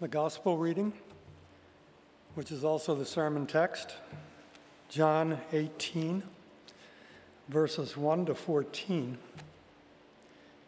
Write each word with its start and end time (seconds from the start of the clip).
The 0.00 0.06
gospel 0.06 0.56
reading, 0.56 0.92
which 2.36 2.52
is 2.52 2.62
also 2.62 2.94
the 2.94 3.04
sermon 3.04 3.48
text, 3.48 3.96
John 4.88 5.38
18, 5.52 6.22
verses 7.48 7.96
1 7.96 8.26
to 8.26 8.34
14, 8.36 9.18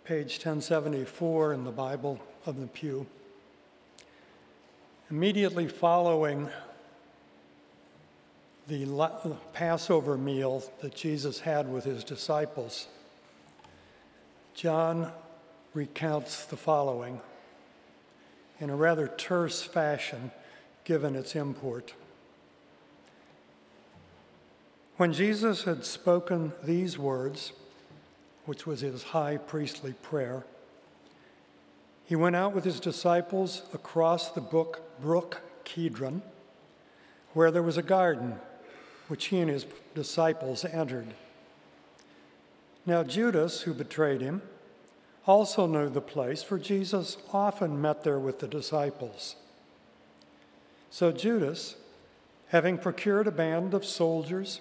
page 0.03 0.33
1074 0.33 1.53
in 1.53 1.63
the 1.63 1.71
Bible 1.71 2.19
of 2.45 2.61
the 2.61 2.67
Pew. 2.67 3.07
Immediately 5.13 5.69
following 5.69 6.49
the 8.67 8.85
Passover 9.53 10.19
meal 10.19 10.65
that 10.81 10.97
Jesus 10.97 11.39
had 11.39 11.73
with 11.73 11.85
his 11.85 12.03
disciples, 12.03 12.89
John 14.55 15.13
recounts 15.73 16.47
the 16.47 16.57
following 16.57 17.21
in 18.61 18.71
a 18.71 18.77
rather 18.77 19.09
terse 19.09 19.63
fashion, 19.63 20.31
given 20.85 21.17
its 21.17 21.35
import. 21.35 21.95
When 24.97 25.13
Jesus 25.15 25.65
had 25.65 25.85
spoken 25.85 26.53
these 26.63 26.99
words, 26.99 27.53
which 28.45 28.67
was 28.67 28.81
his 28.81 29.03
high 29.03 29.39
priestly 29.39 29.95
prayer, 29.95 30.45
he 32.05 32.17
went 32.17 32.37
out 32.37 32.55
with 32.55 32.65
his 32.65 32.81
disciples 32.81 33.63
across 33.73 34.31
the 34.31 34.41
brook, 34.41 35.01
brook 35.01 35.41
Kidron, 35.65 36.23
where 37.33 37.51
there 37.51 37.63
was 37.63 37.79
a 37.79 37.83
garden, 37.83 38.35
which 39.09 39.27
he 39.27 39.39
and 39.39 39.49
his 39.49 39.65
disciples 39.95 40.65
entered. 40.65 41.15
Now, 42.85 43.05
Judas, 43.05 43.63
who 43.63 43.73
betrayed 43.73 44.21
him, 44.21 44.43
also 45.31 45.67
knew 45.69 45.89
the 45.89 46.01
place, 46.01 46.43
for 46.43 46.59
Jesus 46.59 47.17
often 47.33 47.81
met 47.81 48.03
there 48.03 48.19
with 48.19 48.41
the 48.41 48.49
disciples. 48.49 49.37
So 50.91 51.13
Judas, 51.13 51.77
having 52.49 52.77
procured 52.77 53.29
a 53.29 53.31
band 53.31 53.73
of 53.73 53.85
soldiers 53.85 54.61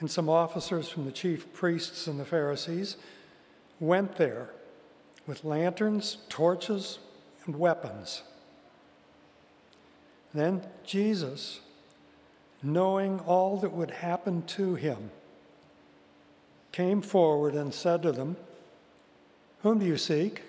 and 0.00 0.10
some 0.10 0.28
officers 0.28 0.88
from 0.88 1.04
the 1.04 1.12
chief 1.12 1.52
priests 1.52 2.08
and 2.08 2.18
the 2.18 2.24
Pharisees, 2.24 2.96
went 3.78 4.16
there 4.16 4.50
with 5.24 5.44
lanterns, 5.44 6.16
torches, 6.28 6.98
and 7.46 7.54
weapons. 7.56 8.22
Then 10.34 10.66
Jesus, 10.84 11.60
knowing 12.60 13.20
all 13.20 13.56
that 13.58 13.72
would 13.72 13.92
happen 13.92 14.42
to 14.58 14.74
him, 14.74 15.12
came 16.72 17.02
forward 17.02 17.54
and 17.54 17.72
said 17.72 18.02
to 18.02 18.10
them, 18.10 18.36
whom 19.62 19.78
do 19.78 19.86
you 19.86 19.96
seek? 19.96 20.42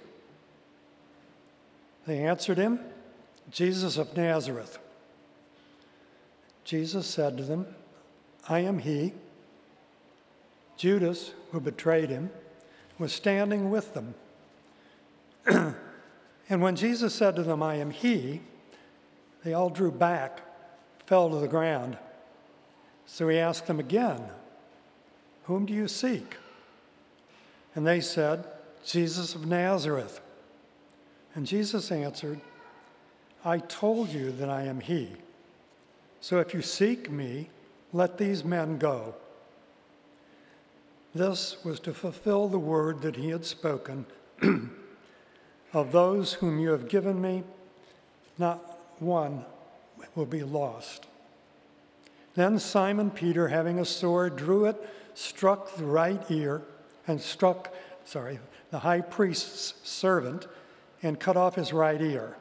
They 2.06 2.20
answered 2.20 2.58
him, 2.58 2.80
Jesus 3.50 3.98
of 3.98 4.16
Nazareth. 4.16 4.78
Jesus 6.64 7.08
said 7.08 7.38
to 7.38 7.44
them, 7.44 7.68
I 8.48 8.60
am 8.60 8.80
he. 8.80 9.14
Judas, 10.78 11.32
who 11.52 11.60
betrayed 11.60 12.10
him, 12.10 12.30
was 12.98 13.14
standing 13.14 13.70
with 13.70 13.94
them. 13.94 14.16
and 16.50 16.62
when 16.62 16.76
Jesus 16.76 17.14
said 17.14 17.36
to 17.36 17.44
them, 17.44 17.62
I 17.62 17.76
am 17.76 17.92
he, 17.92 18.42
they 19.44 19.54
all 19.54 19.70
drew 19.70 19.92
back, 19.92 20.42
fell 21.06 21.30
to 21.30 21.38
the 21.38 21.48
ground. 21.48 21.98
So 23.06 23.28
he 23.28 23.38
asked 23.38 23.68
them 23.68 23.80
again, 23.80 24.24
Whom 25.44 25.66
do 25.66 25.74
you 25.74 25.88
seek? 25.88 26.38
And 27.76 27.86
they 27.86 28.00
said, 28.00 28.46
Jesus 28.86 29.36
of 29.36 29.46
Nazareth. 29.46 30.22
And 31.36 31.46
Jesus 31.46 31.92
answered, 31.92 32.42
I 33.46 33.58
told 33.60 34.10
you 34.10 34.32
that 34.32 34.50
I 34.50 34.64
am 34.64 34.80
he. 34.80 35.10
So 36.22 36.40
if 36.40 36.54
you 36.54 36.62
seek 36.62 37.12
me, 37.12 37.50
let 37.92 38.18
these 38.18 38.44
men 38.44 38.78
go. 38.78 39.16
This 41.14 41.58
was 41.64 41.80
to 41.82 41.94
fulfill 41.94 42.48
the 42.48 42.60
word 42.60 43.02
that 43.02 43.18
he 43.18 43.30
had 43.30 43.46
spoken 43.46 44.06
of 45.74 45.92
those 45.92 46.34
whom 46.34 46.60
you 46.60 46.70
have 46.72 46.88
given 46.88 47.22
me, 47.22 47.44
not 48.38 48.80
one 49.00 49.46
will 50.16 50.26
be 50.26 50.44
lost. 50.44 51.08
Then 52.36 52.58
Simon 52.58 53.12
Peter, 53.12 53.50
having 53.50 53.80
a 53.80 53.86
sword, 53.86 54.36
drew 54.36 54.66
it, 54.66 54.78
struck 55.14 55.76
the 55.76 55.86
right 55.86 56.24
ear, 56.32 56.64
and 57.08 57.22
struck, 57.22 57.74
sorry, 58.06 58.40
the 58.74 58.80
high 58.80 59.02
priest's 59.02 59.76
servant 59.88 60.48
and 61.04 61.20
cut 61.20 61.38
off 61.38 61.54
his 61.54 61.72
right 61.72 62.02
ear. 62.02 62.36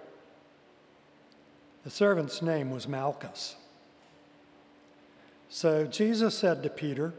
The 1.84 1.90
servant's 1.90 2.40
name 2.40 2.70
was 2.70 2.88
Malchus. 2.88 3.56
So 5.50 5.84
Jesus 5.84 6.34
said 6.38 6.62
to 6.62 6.70
Peter, 6.70 7.12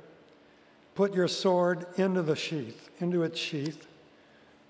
Put 0.96 1.14
your 1.14 1.28
sword 1.28 1.86
into 1.96 2.24
the 2.24 2.36
sheath, 2.36 2.90
into 3.00 3.22
its 3.22 3.38
sheath. 3.38 3.86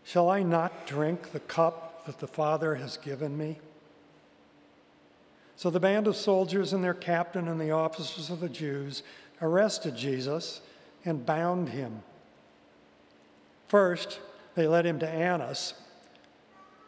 Shall 0.04 0.30
I 0.30 0.44
not 0.44 0.86
drink 0.86 1.32
the 1.32 1.40
cup 1.40 2.06
that 2.06 2.20
the 2.20 2.28
Father 2.28 2.76
has 2.76 2.98
given 2.98 3.38
me? 3.38 3.60
So 5.56 5.70
the 5.70 5.80
band 5.80 6.06
of 6.06 6.18
soldiers 6.18 6.74
and 6.74 6.84
their 6.84 6.94
captain 6.94 7.48
and 7.48 7.62
the 7.62 7.72
officers 7.72 8.30
of 8.30 8.42
the 8.42 8.50
Jews 8.50 9.04
arrested 9.42 9.96
Jesus 9.96 10.60
and 11.06 11.26
bound 11.26 11.70
him. 11.70 12.04
First, 13.70 14.20
they 14.56 14.68
led 14.68 14.86
him 14.86 15.00
to 15.00 15.10
Annas, 15.10 15.74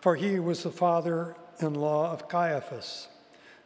for 0.01 0.15
he 0.15 0.39
was 0.39 0.63
the 0.63 0.71
father 0.71 1.35
in 1.59 1.73
law 1.73 2.11
of 2.11 2.27
Caiaphas, 2.27 3.07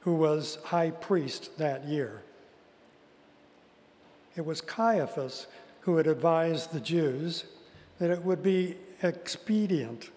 who 0.02 0.16
was 0.16 0.58
high 0.66 0.92
priest 0.92 1.58
that 1.58 1.86
year. 1.86 2.24
It 4.36 4.46
was 4.46 4.62
Caiaphas 4.62 5.48
who 5.82 5.98
had 5.98 6.08
advised 6.08 6.72
the 6.72 6.80
Jews 6.80 7.46
that 8.00 8.09
it 8.09 8.24
would 8.24 8.42
be 8.42 8.78
expedient 9.04 10.09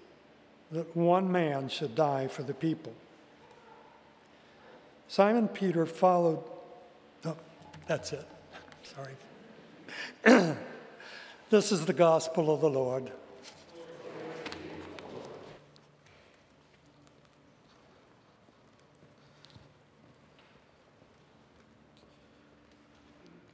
that 0.70 0.96
one 0.96 1.30
man 1.30 1.68
should 1.68 1.94
die 1.94 2.26
for 2.28 2.42
the 2.42 2.54
people. 2.54 2.94
Simon 5.08 5.48
Peter 5.48 5.84
followed. 5.84 6.42
Oh, 7.24 7.36
that's 7.86 8.12
it. 8.12 8.26
Sorry. 10.24 10.56
this 11.50 11.72
is 11.72 11.84
the 11.84 11.92
gospel 11.92 12.52
of 12.52 12.60
the 12.62 12.70
Lord. 12.70 13.12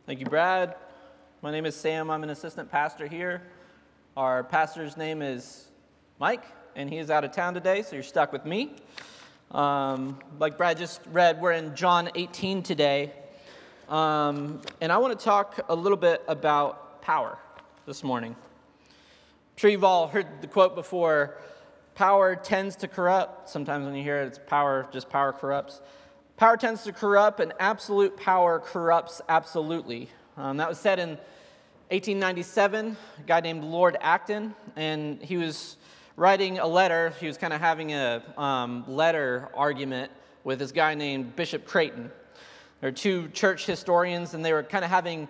Thank 0.08 0.20
you, 0.20 0.26
Brad. 0.26 0.74
My 1.42 1.50
name 1.50 1.66
is 1.66 1.76
Sam. 1.76 2.10
I'm 2.10 2.22
an 2.22 2.30
assistant 2.30 2.70
pastor 2.70 3.06
here. 3.06 3.42
Our 4.16 4.42
pastor's 4.42 4.96
name 4.96 5.20
is 5.20 5.68
Mike, 6.18 6.44
and 6.74 6.88
he 6.88 6.96
is 6.96 7.10
out 7.10 7.24
of 7.24 7.32
town 7.32 7.52
today, 7.52 7.82
so 7.82 7.94
you're 7.94 8.02
stuck 8.02 8.32
with 8.32 8.46
me. 8.46 8.72
Um, 9.50 10.18
like 10.38 10.56
Brad 10.56 10.78
just 10.78 11.02
read, 11.12 11.42
we're 11.42 11.52
in 11.52 11.76
John 11.76 12.08
18 12.14 12.62
today. 12.62 13.12
Um, 13.90 14.62
and 14.80 14.90
I 14.90 14.96
want 14.96 15.18
to 15.18 15.22
talk 15.22 15.60
a 15.68 15.74
little 15.74 15.98
bit 15.98 16.22
about 16.26 17.02
power 17.02 17.38
this 17.84 18.02
morning. 18.02 18.34
I'm 18.34 19.56
sure 19.56 19.68
you've 19.68 19.84
all 19.84 20.08
heard 20.08 20.40
the 20.40 20.46
quote 20.46 20.74
before 20.74 21.36
power 21.94 22.34
tends 22.34 22.76
to 22.76 22.88
corrupt. 22.88 23.50
Sometimes 23.50 23.84
when 23.84 23.94
you 23.94 24.02
hear 24.02 24.22
it, 24.22 24.28
it's 24.28 24.38
power, 24.38 24.88
just 24.90 25.10
power 25.10 25.34
corrupts. 25.34 25.82
Power 26.38 26.56
tends 26.56 26.84
to 26.84 26.92
corrupt, 26.92 27.40
and 27.40 27.52
absolute 27.58 28.16
power 28.16 28.60
corrupts 28.60 29.20
absolutely. 29.28 30.08
Um, 30.36 30.58
that 30.58 30.68
was 30.68 30.78
said 30.78 31.00
in 31.00 31.08
1897, 31.88 32.96
a 33.18 33.22
guy 33.26 33.40
named 33.40 33.64
Lord 33.64 33.96
Acton, 34.00 34.54
and 34.76 35.20
he 35.20 35.36
was 35.36 35.78
writing 36.14 36.60
a 36.60 36.66
letter. 36.68 37.12
He 37.18 37.26
was 37.26 37.36
kind 37.36 37.52
of 37.52 37.60
having 37.60 37.92
a 37.92 38.22
um, 38.36 38.84
letter 38.86 39.48
argument 39.52 40.12
with 40.44 40.60
this 40.60 40.70
guy 40.70 40.94
named 40.94 41.34
Bishop 41.34 41.66
Creighton. 41.66 42.08
There 42.80 42.88
are 42.90 42.92
two 42.92 43.26
church 43.30 43.66
historians, 43.66 44.32
and 44.32 44.44
they 44.44 44.52
were 44.52 44.62
kind 44.62 44.84
of 44.84 44.92
having 44.92 45.26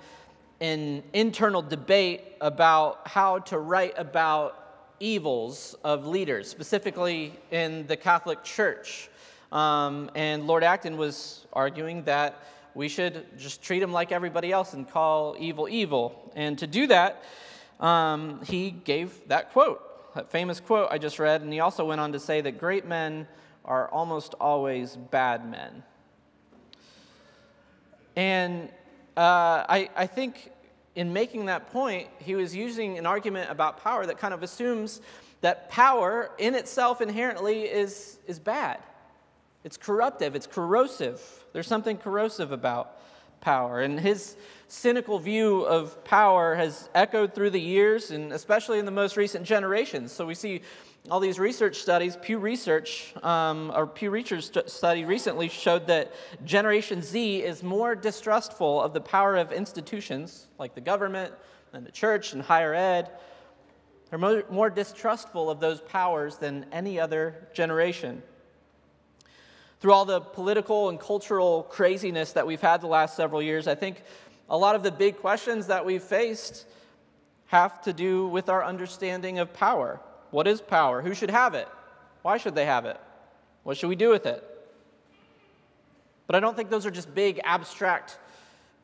an 0.61 1.03
internal 1.15 1.63
debate 1.63 2.21
about 2.43 3.09
how 3.09 3.39
to 3.39 3.59
write 3.59 3.95
about 3.97 4.93
evils 5.01 5.75
of 5.85 6.07
leaders, 6.07 6.51
specifically 6.51 7.33
in 7.51 7.87
the 7.87 7.97
Catholic 7.97 8.45
Church. 8.45 9.09
Um, 9.51 10.11
and 10.15 10.47
Lord 10.47 10.63
Acton 10.63 10.97
was 10.97 11.47
arguing 11.53 12.03
that 12.05 12.43
we 12.75 12.89
should 12.89 13.27
just 13.39 13.63
treat 13.63 13.83
him 13.83 13.93
like 13.93 14.13
everybody 14.13 14.53
else 14.53 14.75
and 14.75 14.89
call 14.89 15.37
evil 15.39 15.69
evil. 15.69 16.31
And 16.37 16.59
to 16.59 16.67
do 16.67 16.87
that, 16.89 17.25
um, 17.81 18.43
he 18.45 18.71
gave 18.71 19.27
that 19.29 19.53
quote, 19.53 20.15
that 20.15 20.31
famous 20.31 20.61
quote 20.61 20.89
I 20.91 20.99
just 20.99 21.19
read. 21.19 21.41
And 21.43 21.53
he 21.53 21.61
also 21.61 21.85
went 21.85 22.01
on 22.01 22.13
to 22.13 22.21
say 22.21 22.41
that 22.43 22.59
great 22.59 22.87
men 22.87 23.27
are 23.65 23.89
almost 23.89 24.35
always 24.41 24.97
bad 24.97 25.49
men. 25.51 25.83
And 28.17 28.69
uh, 29.17 29.65
I, 29.69 29.89
I 29.97 30.07
think 30.07 30.51
in 30.95 31.13
making 31.13 31.47
that 31.47 31.73
point, 31.73 32.09
he 32.19 32.35
was 32.35 32.55
using 32.55 32.99
an 32.99 33.07
argument 33.07 33.51
about 33.51 33.83
power 33.83 34.05
that 34.05 34.19
kind 34.19 34.35
of 34.35 34.43
assumes 34.43 35.01
that 35.41 35.71
power 35.71 36.33
in 36.39 36.55
itself 36.55 37.01
inherently 37.01 37.63
is, 37.63 38.19
is 38.27 38.39
bad 38.39 38.79
It's 39.69 39.77
corruptive, 39.77 40.35
it's 40.35 40.47
corrosive. 40.47 41.21
There's 41.53 41.67
something 41.67 41.99
corrosive 41.99 42.53
about 42.53 43.03
power. 43.43 43.83
And 43.83 44.01
his 44.01 44.35
cynical 44.67 45.19
view 45.19 45.61
of 45.65 46.03
power 46.05 46.55
has 46.55 46.89
echoed 46.95 47.35
through 47.35 47.51
the 47.51 47.61
years, 47.61 48.11
and 48.11 48.33
especially 48.33 48.79
in 48.79 48.87
the 48.87 48.91
most 48.91 49.19
recent 49.19 49.45
generations. 49.45 50.11
So 50.11 50.25
we 50.25 50.35
see 50.35 50.63
all 51.11 51.21
these 51.21 51.39
research 51.39 51.77
studies, 51.83 52.17
Pew 52.17 52.39
Research, 52.39 53.13
um, 53.23 53.71
or 53.77 53.87
Pew 53.87 54.09
Research 54.09 54.71
study 54.71 55.05
recently 55.05 55.51
showed 55.51 55.87
that 55.89 56.15
Generation 56.47 57.03
Z 57.03 57.43
is 57.43 57.63
more 57.63 57.95
distrustful 57.95 58.81
of 58.81 58.95
the 58.95 59.03
power 59.03 59.37
of 59.37 59.53
institutions 59.53 60.47
like 60.59 60.75
the 60.75 60.81
government 60.81 61.35
and 61.75 61.85
the 61.85 61.93
church 61.93 62.33
and 62.33 62.41
higher 62.41 62.73
ed. 62.73 63.11
They're 64.09 64.19
more, 64.19 64.45
more 64.51 64.71
distrustful 64.71 65.51
of 65.51 65.61
those 65.61 65.83
powers 65.83 66.37
than 66.37 66.65
any 66.73 66.99
other 66.99 67.49
generation. 67.53 68.23
Through 69.81 69.93
all 69.93 70.05
the 70.05 70.21
political 70.21 70.89
and 70.89 70.99
cultural 70.99 71.63
craziness 71.63 72.33
that 72.33 72.47
we've 72.47 72.61
had 72.61 72.81
the 72.81 72.89
last 72.89 73.17
several 73.17 73.41
years, 73.41 73.69
I 73.69 73.75
think 73.75 74.03
a 74.51 74.59
lot 74.59 74.75
of 74.75 74.83
the 74.83 74.91
big 74.91 75.19
questions 75.19 75.69
that 75.69 75.85
we've 75.85 76.03
faced 76.03 76.67
have 77.47 77.81
to 77.83 77.93
do 77.93 78.27
with 78.27 78.49
our 78.49 78.65
understanding 78.65 79.39
of 79.39 79.53
power. 79.53 80.01
What 80.31 80.47
is 80.47 80.61
power? 80.61 81.01
Who 81.01 81.15
should 81.15 81.31
have 81.31 81.55
it? 81.55 81.69
Why 82.23 82.39
should 82.39 82.55
they 82.55 82.67
have 82.67 82.85
it? 82.87 83.01
What 83.63 83.77
should 83.77 83.89
we 83.89 83.97
do 83.97 84.11
with 84.11 84.27
it? 84.27 84.45
But 86.27 86.35
I 86.35 86.41
don't 86.41 86.57
think 86.57 86.71
those 86.71 86.85
are 86.85 86.91
just 86.91 87.15
big, 87.15 87.41
abstract, 87.45 88.19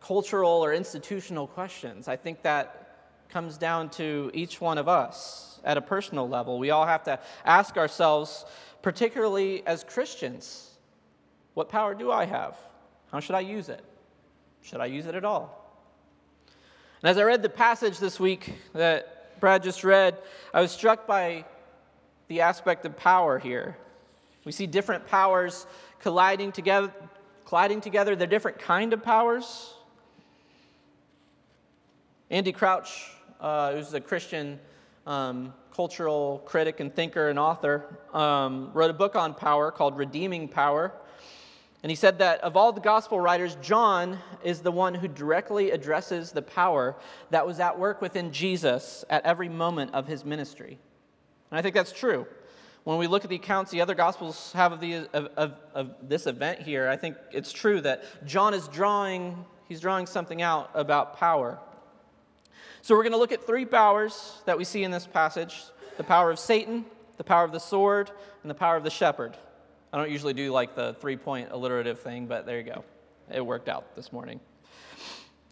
cultural 0.00 0.64
or 0.64 0.72
institutional 0.72 1.46
questions. 1.46 2.08
I 2.08 2.16
think 2.16 2.42
that 2.42 3.18
comes 3.28 3.58
down 3.58 3.90
to 3.90 4.30
each 4.32 4.60
one 4.60 4.78
of 4.78 4.88
us 4.88 5.60
at 5.64 5.76
a 5.76 5.80
personal 5.82 6.28
level. 6.28 6.58
We 6.58 6.70
all 6.70 6.86
have 6.86 7.02
to 7.04 7.18
ask 7.44 7.76
ourselves, 7.76 8.44
particularly 8.80 9.66
as 9.66 9.82
Christians, 9.82 10.73
what 11.54 11.68
power 11.68 11.94
do 11.94 12.10
I 12.12 12.24
have? 12.24 12.56
How 13.10 13.20
should 13.20 13.36
I 13.36 13.40
use 13.40 13.68
it? 13.68 13.82
Should 14.62 14.80
I 14.80 14.86
use 14.86 15.06
it 15.06 15.14
at 15.14 15.24
all? 15.24 15.60
And 17.02 17.10
as 17.10 17.18
I 17.18 17.22
read 17.22 17.42
the 17.42 17.48
passage 17.48 17.98
this 17.98 18.18
week 18.18 18.54
that 18.72 19.38
Brad 19.40 19.62
just 19.62 19.84
read, 19.84 20.18
I 20.52 20.60
was 20.60 20.72
struck 20.72 21.06
by 21.06 21.44
the 22.28 22.40
aspect 22.40 22.84
of 22.86 22.96
power 22.96 23.38
here. 23.38 23.76
We 24.44 24.52
see 24.52 24.66
different 24.66 25.06
powers 25.06 25.66
colliding 26.00 26.52
together, 26.52 26.92
colliding 27.44 27.80
together. 27.80 28.16
They're 28.16 28.26
different 28.26 28.58
kind 28.58 28.92
of 28.92 29.02
powers. 29.02 29.74
Andy 32.30 32.52
Crouch, 32.52 33.10
uh, 33.40 33.74
who's 33.74 33.92
a 33.94 34.00
Christian 34.00 34.58
um, 35.06 35.52
cultural 35.74 36.42
critic 36.46 36.80
and 36.80 36.94
thinker 36.94 37.28
and 37.28 37.38
author, 37.38 37.98
um, 38.12 38.70
wrote 38.72 38.90
a 38.90 38.94
book 38.94 39.14
on 39.14 39.34
power 39.34 39.70
called 39.70 39.96
Redeeming 39.96 40.48
Power. 40.48 40.92
And 41.84 41.90
he 41.90 41.96
said 41.96 42.20
that 42.20 42.40
of 42.40 42.56
all 42.56 42.72
the 42.72 42.80
gospel 42.80 43.20
writers, 43.20 43.58
John 43.60 44.18
is 44.42 44.60
the 44.60 44.72
one 44.72 44.94
who 44.94 45.06
directly 45.06 45.70
addresses 45.70 46.32
the 46.32 46.40
power 46.40 46.96
that 47.28 47.46
was 47.46 47.60
at 47.60 47.78
work 47.78 48.00
within 48.00 48.32
Jesus 48.32 49.04
at 49.10 49.22
every 49.26 49.50
moment 49.50 49.92
of 49.92 50.06
his 50.06 50.24
ministry. 50.24 50.78
And 51.50 51.58
I 51.58 51.60
think 51.60 51.74
that's 51.74 51.92
true. 51.92 52.26
When 52.84 52.96
we 52.96 53.06
look 53.06 53.24
at 53.24 53.28
the 53.28 53.36
accounts 53.36 53.70
the 53.70 53.82
other 53.82 53.94
gospels 53.94 54.50
have 54.54 54.72
of, 54.72 54.80
the, 54.80 55.10
of, 55.12 55.28
of, 55.36 55.54
of 55.74 55.94
this 56.08 56.26
event 56.26 56.62
here, 56.62 56.88
I 56.88 56.96
think 56.96 57.18
it's 57.30 57.52
true 57.52 57.82
that 57.82 58.02
John 58.24 58.54
is 58.54 58.66
drawing, 58.68 59.44
he's 59.68 59.82
drawing 59.82 60.06
something 60.06 60.40
out 60.40 60.70
about 60.72 61.18
power. 61.18 61.58
So 62.80 62.94
we're 62.94 63.02
going 63.02 63.12
to 63.12 63.18
look 63.18 63.32
at 63.32 63.46
three 63.46 63.66
powers 63.66 64.38
that 64.46 64.56
we 64.56 64.64
see 64.64 64.84
in 64.84 64.90
this 64.90 65.06
passage 65.06 65.64
the 65.98 66.04
power 66.04 66.30
of 66.30 66.38
Satan, 66.38 66.86
the 67.18 67.24
power 67.24 67.44
of 67.44 67.52
the 67.52 67.60
sword, 67.60 68.10
and 68.40 68.50
the 68.50 68.54
power 68.54 68.74
of 68.74 68.84
the 68.84 68.90
shepherd. 68.90 69.36
I 69.94 69.96
don't 69.96 70.10
usually 70.10 70.34
do 70.34 70.50
like 70.50 70.74
the 70.74 70.94
three 70.94 71.16
point 71.16 71.50
alliterative 71.52 72.00
thing, 72.00 72.26
but 72.26 72.46
there 72.46 72.58
you 72.58 72.64
go. 72.64 72.84
It 73.32 73.46
worked 73.46 73.68
out 73.68 73.94
this 73.94 74.12
morning. 74.12 74.40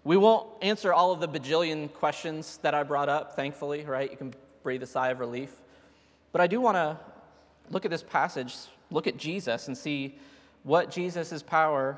We 0.03 0.17
won't 0.17 0.49
answer 0.63 0.93
all 0.93 1.13
of 1.13 1.21
the 1.21 1.29
bajillion 1.29 1.93
questions 1.93 2.57
that 2.63 2.75
I 2.75 2.83
brought 2.83 3.09
up, 3.09 3.37
thankfully, 3.37 3.85
right? 3.85 4.11
You 4.11 4.17
can 4.17 4.35
breathe 4.65 4.83
a 4.83 4.87
sigh 4.87 5.11
of 5.11 5.21
relief. 5.21 5.53
But 6.33 6.41
I 6.41 6.49
do 6.49 6.61
want 6.61 6.75
to 6.75 6.99
look 7.71 7.85
at 7.85 7.93
this 7.93 8.03
passage, 8.03 8.57
look 8.91 9.07
at 9.07 9.17
Jesus, 9.17 9.69
and 9.69 9.79
see 9.79 10.19
what 10.65 10.91
Jesus' 10.91 11.41
power 11.41 11.97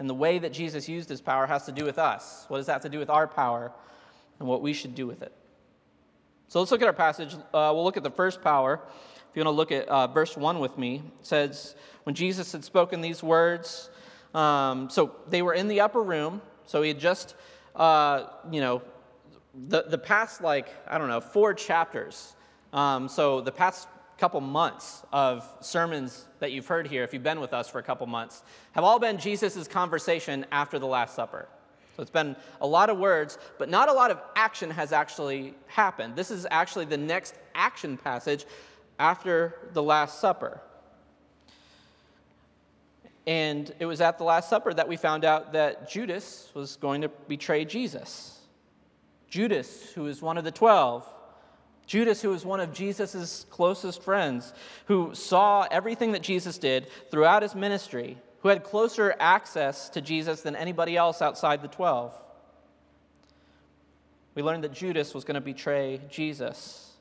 and 0.00 0.10
the 0.10 0.14
way 0.14 0.40
that 0.40 0.52
Jesus 0.52 0.88
used 0.88 1.08
his 1.08 1.20
power 1.20 1.46
has 1.46 1.64
to 1.66 1.72
do 1.72 1.84
with 1.84 1.96
us. 1.96 2.44
What 2.48 2.56
does 2.56 2.66
that 2.66 2.72
have 2.72 2.82
to 2.82 2.88
do 2.88 2.98
with 2.98 3.08
our 3.08 3.28
power 3.28 3.70
and 4.40 4.48
what 4.48 4.62
we 4.62 4.72
should 4.72 4.96
do 4.96 5.06
with 5.06 5.22
it? 5.22 5.32
So 6.48 6.58
let's 6.58 6.72
look 6.72 6.82
at 6.82 6.88
our 6.88 6.92
passage. 6.92 7.34
Uh, 7.34 7.70
we'll 7.72 7.84
look 7.84 7.96
at 7.96 8.02
the 8.02 8.10
first 8.10 8.42
power, 8.42 8.80
if 9.32 9.36
you 9.36 9.44
want 9.44 9.54
to 9.54 9.56
look 9.56 9.72
at 9.72 9.88
uh, 9.88 10.08
verse 10.08 10.36
1 10.36 10.58
with 10.58 10.76
me, 10.76 10.96
it 10.96 11.26
says, 11.26 11.74
When 12.02 12.14
Jesus 12.14 12.52
had 12.52 12.64
spoken 12.64 13.00
these 13.00 13.22
words, 13.22 13.88
um, 14.34 14.90
so 14.90 15.16
they 15.26 15.40
were 15.40 15.54
in 15.54 15.68
the 15.68 15.80
upper 15.80 16.02
room, 16.02 16.42
so 16.66 16.82
he 16.82 16.88
had 16.88 17.00
just, 17.00 17.34
uh, 17.74 18.24
you 18.50 18.60
know, 18.60 18.82
the, 19.68 19.84
the 19.88 19.96
past, 19.96 20.42
like, 20.42 20.68
I 20.86 20.98
don't 20.98 21.08
know, 21.08 21.22
four 21.22 21.54
chapters. 21.54 22.34
Um, 22.74 23.08
so 23.08 23.40
the 23.40 23.52
past 23.52 23.88
couple 24.18 24.42
months 24.42 25.02
of 25.14 25.48
sermons 25.60 26.26
that 26.40 26.52
you've 26.52 26.66
heard 26.66 26.86
here, 26.86 27.02
if 27.02 27.14
you've 27.14 27.22
been 27.22 27.40
with 27.40 27.54
us 27.54 27.70
for 27.70 27.78
a 27.78 27.82
couple 27.82 28.06
months, 28.06 28.42
have 28.72 28.84
all 28.84 28.98
been 28.98 29.16
Jesus' 29.16 29.66
conversation 29.66 30.44
after 30.52 30.78
the 30.78 30.86
Last 30.86 31.14
Supper. 31.16 31.48
So 31.96 32.02
it's 32.02 32.10
been 32.10 32.36
a 32.60 32.66
lot 32.66 32.90
of 32.90 32.98
words, 32.98 33.38
but 33.58 33.70
not 33.70 33.88
a 33.88 33.92
lot 33.94 34.10
of 34.10 34.20
action 34.36 34.68
has 34.70 34.92
actually 34.92 35.54
happened. 35.68 36.16
This 36.16 36.30
is 36.30 36.46
actually 36.50 36.84
the 36.84 36.98
next 36.98 37.34
action 37.54 37.96
passage 37.96 38.44
after 39.02 39.54
the 39.72 39.82
Last 39.82 40.20
Supper. 40.20 40.60
And 43.26 43.74
it 43.80 43.86
was 43.86 44.00
at 44.00 44.16
the 44.18 44.24
Last 44.24 44.48
Supper 44.48 44.72
that 44.72 44.88
we 44.88 44.96
found 44.96 45.24
out 45.24 45.54
that 45.54 45.90
Judas 45.90 46.50
was 46.54 46.76
going 46.76 47.00
to 47.00 47.08
betray 47.08 47.64
Jesus. 47.64 48.38
Judas, 49.28 49.92
who 49.94 50.06
is 50.06 50.22
one 50.22 50.38
of 50.38 50.44
the 50.44 50.52
twelve, 50.52 51.04
Judas, 51.84 52.22
who 52.22 52.28
was 52.28 52.46
one 52.46 52.60
of 52.60 52.72
Jesus' 52.72 53.44
closest 53.50 54.04
friends, 54.04 54.52
who 54.86 55.16
saw 55.16 55.66
everything 55.68 56.12
that 56.12 56.22
Jesus 56.22 56.56
did 56.56 56.86
throughout 57.10 57.42
his 57.42 57.56
ministry, 57.56 58.18
who 58.42 58.50
had 58.50 58.62
closer 58.62 59.16
access 59.18 59.88
to 59.88 60.00
Jesus 60.00 60.42
than 60.42 60.54
anybody 60.54 60.96
else 60.96 61.20
outside 61.20 61.60
the 61.60 61.66
twelve. 61.68 62.14
We 64.36 64.42
learned 64.44 64.62
that 64.62 64.72
Judas 64.72 65.12
was 65.12 65.24
going 65.24 65.34
to 65.34 65.40
betray 65.40 66.00
Jesus. 66.08 66.91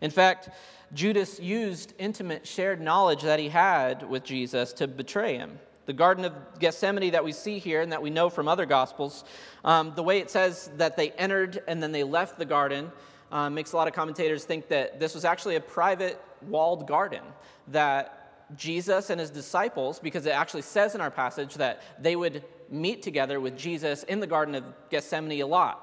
In 0.00 0.10
fact, 0.10 0.50
Judas 0.92 1.40
used 1.40 1.94
intimate 1.98 2.46
shared 2.46 2.80
knowledge 2.80 3.22
that 3.22 3.38
he 3.38 3.48
had 3.48 4.08
with 4.08 4.24
Jesus 4.24 4.72
to 4.74 4.86
betray 4.86 5.36
him. 5.36 5.58
The 5.86 5.92
Garden 5.92 6.24
of 6.24 6.32
Gethsemane 6.58 7.12
that 7.12 7.24
we 7.24 7.32
see 7.32 7.58
here 7.58 7.82
and 7.82 7.92
that 7.92 8.00
we 8.00 8.10
know 8.10 8.30
from 8.30 8.48
other 8.48 8.64
Gospels, 8.64 9.24
um, 9.64 9.92
the 9.94 10.02
way 10.02 10.18
it 10.18 10.30
says 10.30 10.70
that 10.76 10.96
they 10.96 11.10
entered 11.12 11.62
and 11.66 11.82
then 11.82 11.92
they 11.92 12.04
left 12.04 12.38
the 12.38 12.44
garden 12.44 12.90
um, 13.30 13.54
makes 13.54 13.72
a 13.72 13.76
lot 13.76 13.88
of 13.88 13.94
commentators 13.94 14.44
think 14.44 14.68
that 14.68 15.00
this 15.00 15.14
was 15.14 15.24
actually 15.24 15.56
a 15.56 15.60
private 15.60 16.22
walled 16.42 16.86
garden 16.86 17.22
that 17.68 18.24
Jesus 18.56 19.10
and 19.10 19.20
his 19.20 19.30
disciples, 19.30 19.98
because 19.98 20.26
it 20.26 20.30
actually 20.30 20.62
says 20.62 20.94
in 20.94 21.00
our 21.00 21.10
passage 21.10 21.54
that 21.54 21.82
they 21.98 22.14
would 22.14 22.44
meet 22.70 23.02
together 23.02 23.40
with 23.40 23.56
Jesus 23.56 24.04
in 24.04 24.20
the 24.20 24.26
Garden 24.26 24.54
of 24.54 24.64
Gethsemane 24.90 25.40
a 25.40 25.46
lot. 25.46 25.80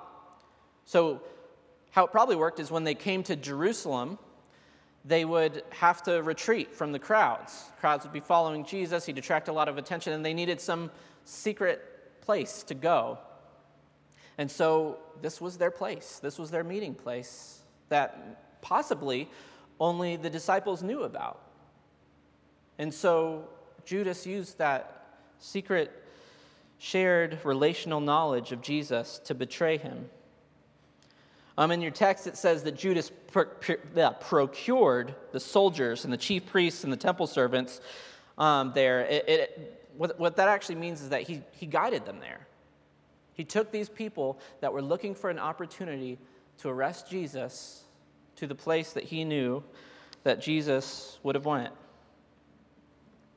So, 0.86 1.22
how 1.92 2.06
it 2.06 2.12
probably 2.12 2.36
worked 2.36 2.60
is 2.60 2.72
when 2.72 2.84
they 2.84 2.96
came 2.96 3.24
to 3.24 3.36
Jerusalem, 3.36 4.18
they 5.04 5.26
would 5.26 5.64
have 5.72 6.04
to 6.04 6.22
retreat 6.22 6.74
from 6.74 6.92
the 6.92 7.00
crowds. 7.00 7.72
Crowds 7.80 8.06
would 8.06 8.14
be 8.14 8.20
following 8.20 8.66
Jesus, 8.66 9.06
he'd 9.06 9.18
attract 9.18 9.48
a 9.48 9.54
lot 9.54 9.68
of 9.68 9.78
attention, 9.78 10.14
and 10.14 10.26
they 10.26 10.34
needed 10.34 10.60
some 10.60 10.92
secret 11.26 12.22
place 12.22 12.64
to 12.64 12.74
go. 12.74 13.20
And 14.38 14.50
so 14.50 14.98
this 15.22 15.42
was 15.42 15.58
their 15.58 15.72
place, 15.72 16.20
this 16.22 16.40
was 16.40 16.50
their 16.52 16.64
meeting 16.64 16.96
place 16.96 17.60
that 17.90 18.62
possibly 18.62 19.30
only 19.80 20.16
the 20.16 20.30
disciples 20.30 20.82
knew 20.82 21.04
about. 21.04 21.42
And 22.78 22.94
so 22.94 23.50
Judas 23.86 24.26
used 24.26 24.58
that 24.60 25.18
secret, 25.40 25.92
shared 26.78 27.40
relational 27.44 28.00
knowledge 28.00 28.52
of 28.52 28.62
Jesus 28.62 29.20
to 29.26 29.36
betray 29.36 29.78
him. 29.78 30.10
Um, 31.58 31.72
in 31.72 31.82
your 31.82 31.92
text, 31.92 32.28
it 32.28 32.38
says 32.38 32.64
that 32.64 32.76
Judas 32.78 33.12
procured 33.32 35.16
the 35.32 35.40
soldiers 35.40 36.06
and 36.06 36.14
the 36.14 36.18
chief 36.18 36.46
priests 36.46 36.84
and 36.84 36.94
the 36.94 36.98
temple 36.98 37.28
servants 37.28 37.82
um, 38.38 38.72
there. 38.74 39.02
It, 39.02 39.30
it, 39.30 39.88
what, 39.98 40.20
what 40.20 40.36
that 40.38 40.48
actually 40.48 40.76
means 40.76 41.02
is 41.02 41.10
that 41.10 41.24
he, 41.24 41.42
he 41.52 41.66
guided 41.66 42.06
them 42.06 42.20
there. 42.20 42.48
He 43.34 43.44
took 43.44 43.72
these 43.72 43.90
people 43.90 44.40
that 44.62 44.72
were 44.72 44.82
looking 44.82 45.14
for 45.14 45.30
an 45.30 45.40
opportunity 45.40 46.18
to 46.60 46.70
arrest 46.70 47.10
Jesus 47.10 47.84
to 48.38 48.48
the 48.48 48.56
place 48.56 48.94
that 48.94 49.04
he 49.04 49.26
knew 49.26 49.64
that 50.24 50.42
Jesus 50.42 51.20
would 51.24 51.36
have 51.36 51.46
went. 51.46 51.74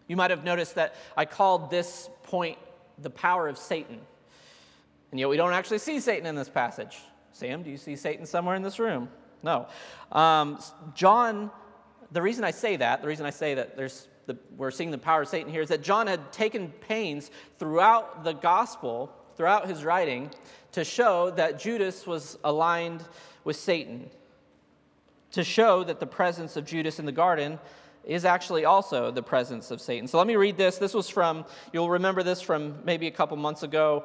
You 0.06 0.16
might 0.16 0.30
have 0.30 0.44
noticed 0.44 0.74
that 0.74 0.94
I 1.16 1.24
called 1.24 1.70
this 1.70 2.08
point 2.22 2.58
the 2.98 3.10
power 3.10 3.48
of 3.48 3.58
Satan. 3.58 4.00
And 5.10 5.18
yet 5.18 5.28
we 5.28 5.36
don't 5.36 5.52
actually 5.52 5.78
see 5.78 6.00
Satan 6.00 6.26
in 6.26 6.34
this 6.34 6.48
passage. 6.48 6.98
Sam, 7.34 7.64
do 7.64 7.70
you 7.70 7.76
see 7.76 7.96
Satan 7.96 8.26
somewhere 8.26 8.54
in 8.54 8.62
this 8.62 8.78
room? 8.78 9.08
No. 9.42 9.66
Um, 10.12 10.60
John, 10.94 11.50
the 12.12 12.22
reason 12.22 12.44
I 12.44 12.52
say 12.52 12.76
that, 12.76 13.02
the 13.02 13.08
reason 13.08 13.26
I 13.26 13.30
say 13.30 13.54
that 13.54 13.76
there's 13.76 14.06
the, 14.26 14.38
we're 14.56 14.70
seeing 14.70 14.92
the 14.92 14.98
power 14.98 15.22
of 15.22 15.28
Satan 15.28 15.50
here, 15.50 15.60
is 15.60 15.68
that 15.68 15.82
John 15.82 16.06
had 16.06 16.32
taken 16.32 16.68
pains 16.68 17.32
throughout 17.58 18.22
the 18.22 18.32
gospel, 18.32 19.12
throughout 19.36 19.66
his 19.66 19.84
writing, 19.84 20.30
to 20.72 20.84
show 20.84 21.32
that 21.32 21.58
Judas 21.58 22.06
was 22.06 22.38
aligned 22.44 23.02
with 23.42 23.56
Satan, 23.56 24.10
to 25.32 25.42
show 25.42 25.82
that 25.82 25.98
the 25.98 26.06
presence 26.06 26.56
of 26.56 26.64
Judas 26.64 27.00
in 27.00 27.04
the 27.04 27.12
garden 27.12 27.58
is 28.04 28.24
actually 28.24 28.64
also 28.64 29.10
the 29.10 29.22
presence 29.22 29.72
of 29.72 29.80
Satan. 29.80 30.06
So 30.06 30.18
let 30.18 30.28
me 30.28 30.36
read 30.36 30.56
this. 30.56 30.78
This 30.78 30.94
was 30.94 31.08
from, 31.08 31.44
you'll 31.72 31.90
remember 31.90 32.22
this 32.22 32.40
from 32.40 32.76
maybe 32.84 33.08
a 33.08 33.10
couple 33.10 33.36
months 33.36 33.64
ago, 33.64 34.04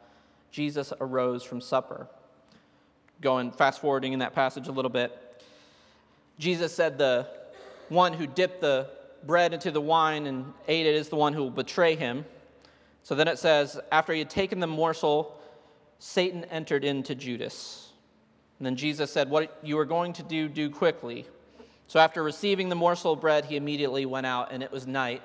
Jesus 0.51 0.91
arose 0.99 1.43
from 1.43 1.61
supper. 1.61 2.07
Going 3.21 3.51
fast 3.51 3.81
forwarding 3.81 4.13
in 4.13 4.19
that 4.19 4.33
passage 4.33 4.67
a 4.67 4.71
little 4.71 4.91
bit. 4.91 5.17
Jesus 6.39 6.73
said, 6.73 6.97
The 6.97 7.27
one 7.89 8.13
who 8.13 8.27
dipped 8.27 8.61
the 8.61 8.89
bread 9.25 9.53
into 9.53 9.71
the 9.71 9.81
wine 9.81 10.25
and 10.25 10.53
ate 10.67 10.85
it 10.85 10.95
is 10.95 11.09
the 11.09 11.15
one 11.15 11.33
who 11.33 11.43
will 11.43 11.51
betray 11.51 11.95
him. 11.95 12.25
So 13.03 13.15
then 13.15 13.27
it 13.27 13.39
says, 13.39 13.79
After 13.91 14.13
he 14.13 14.19
had 14.19 14.29
taken 14.29 14.59
the 14.59 14.67
morsel, 14.67 15.39
Satan 15.99 16.45
entered 16.45 16.83
into 16.83 17.15
Judas. 17.15 17.91
And 18.59 18.65
then 18.65 18.75
Jesus 18.75 19.11
said, 19.11 19.29
What 19.29 19.57
you 19.63 19.77
are 19.79 19.85
going 19.85 20.13
to 20.13 20.23
do, 20.23 20.49
do 20.49 20.69
quickly. 20.69 21.25
So 21.87 21.99
after 21.99 22.23
receiving 22.23 22.69
the 22.69 22.75
morsel 22.75 23.13
of 23.13 23.21
bread, 23.21 23.45
he 23.45 23.55
immediately 23.55 24.05
went 24.05 24.25
out, 24.25 24.51
and 24.51 24.63
it 24.63 24.71
was 24.71 24.87
night. 24.87 25.21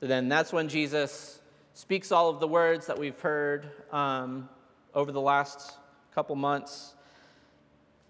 then 0.00 0.28
that's 0.28 0.52
when 0.52 0.68
Jesus 0.68 1.38
speaks 1.76 2.10
all 2.10 2.30
of 2.30 2.40
the 2.40 2.48
words 2.48 2.86
that 2.86 2.98
we've 2.98 3.20
heard 3.20 3.68
um, 3.92 4.48
over 4.94 5.12
the 5.12 5.20
last 5.20 5.74
couple 6.14 6.34
months. 6.34 6.94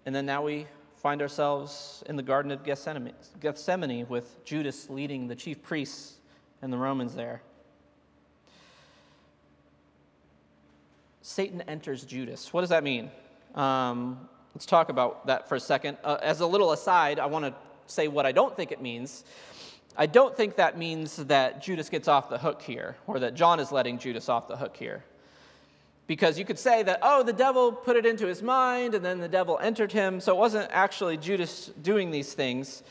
And 0.05 0.15
then 0.15 0.25
now 0.25 0.41
we 0.41 0.67
find 0.95 1.21
ourselves 1.21 2.01
in 2.07 2.15
the 2.15 2.23
Garden 2.23 2.53
of 2.53 2.63
Gethsemane, 2.63 4.07
with 4.07 4.45
Judas 4.45 4.89
leading 4.89 5.27
the 5.27 5.35
chief 5.35 5.61
priests 5.61 6.13
and 6.61 6.71
the 6.71 6.77
Romans 6.77 7.13
there. 7.13 7.41
Satan 11.21 11.61
enters 11.63 12.05
Judas. 12.05 12.53
What 12.53 12.61
does 12.61 12.69
that 12.69 12.85
mean? 12.85 13.11
Um, 13.53 14.29
let's 14.55 14.65
talk 14.65 14.87
about 14.87 15.27
that 15.27 15.49
for 15.49 15.55
a 15.55 15.59
second. 15.59 15.97
Uh, 16.05 16.17
as 16.21 16.39
a 16.39 16.47
little 16.47 16.71
aside, 16.71 17.19
I 17.19 17.25
want 17.25 17.43
to 17.43 17.53
say 17.85 18.07
what 18.07 18.25
I 18.25 18.31
don't 18.31 18.55
think 18.55 18.71
it 18.71 18.81
means. 18.81 19.25
I 19.95 20.05
don't 20.05 20.35
think 20.35 20.55
that 20.57 20.77
means 20.77 21.15
that 21.15 21.61
Judas 21.61 21.89
gets 21.89 22.07
off 22.07 22.29
the 22.29 22.37
hook 22.37 22.61
here, 22.61 22.97
or 23.07 23.19
that 23.19 23.33
John 23.33 23.59
is 23.59 23.71
letting 23.71 23.97
Judas 23.97 24.29
off 24.29 24.47
the 24.47 24.57
hook 24.57 24.75
here. 24.77 25.03
Because 26.07 26.39
you 26.39 26.45
could 26.45 26.59
say 26.59 26.83
that, 26.83 26.99
oh, 27.01 27.21
the 27.23 27.33
devil 27.33 27.71
put 27.71 27.97
it 27.97 28.05
into 28.05 28.27
his 28.27 28.41
mind 28.41 28.95
and 28.95 29.03
then 29.03 29.19
the 29.19 29.27
devil 29.27 29.59
entered 29.61 29.91
him. 29.91 30.21
So 30.21 30.33
it 30.33 30.39
wasn't 30.39 30.69
actually 30.71 31.17
Judas 31.17 31.71
doing 31.81 32.11
these 32.11 32.33
things. 32.33 32.81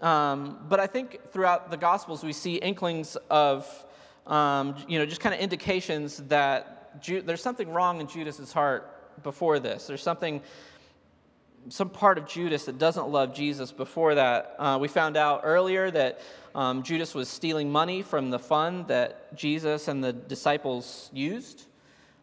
Um, 0.00 0.58
but 0.68 0.80
I 0.80 0.86
think 0.86 1.20
throughout 1.30 1.70
the 1.70 1.76
Gospels, 1.76 2.24
we 2.24 2.32
see 2.32 2.56
inklings 2.56 3.16
of, 3.28 3.66
um, 4.26 4.76
you 4.88 4.98
know, 4.98 5.04
just 5.04 5.20
kind 5.20 5.34
of 5.34 5.40
indications 5.40 6.18
that 6.28 7.02
Ju- 7.02 7.22
there's 7.22 7.42
something 7.42 7.68
wrong 7.68 8.00
in 8.00 8.06
Judas's 8.06 8.52
heart 8.52 9.22
before 9.22 9.58
this. 9.58 9.86
There's 9.86 10.02
something, 10.02 10.40
some 11.68 11.88
part 11.88 12.18
of 12.18 12.26
Judas 12.26 12.64
that 12.64 12.78
doesn't 12.78 13.08
love 13.08 13.34
Jesus 13.34 13.72
before 13.72 14.14
that. 14.16 14.54
Uh, 14.58 14.78
we 14.80 14.88
found 14.88 15.16
out 15.16 15.42
earlier 15.44 15.90
that 15.90 16.20
um, 16.54 16.82
Judas 16.82 17.14
was 17.14 17.28
stealing 17.28 17.70
money 17.70 18.02
from 18.02 18.30
the 18.30 18.38
fund 18.38 18.88
that 18.88 19.34
Jesus 19.34 19.88
and 19.88 20.02
the 20.02 20.12
disciples 20.12 21.10
used. 21.12 21.66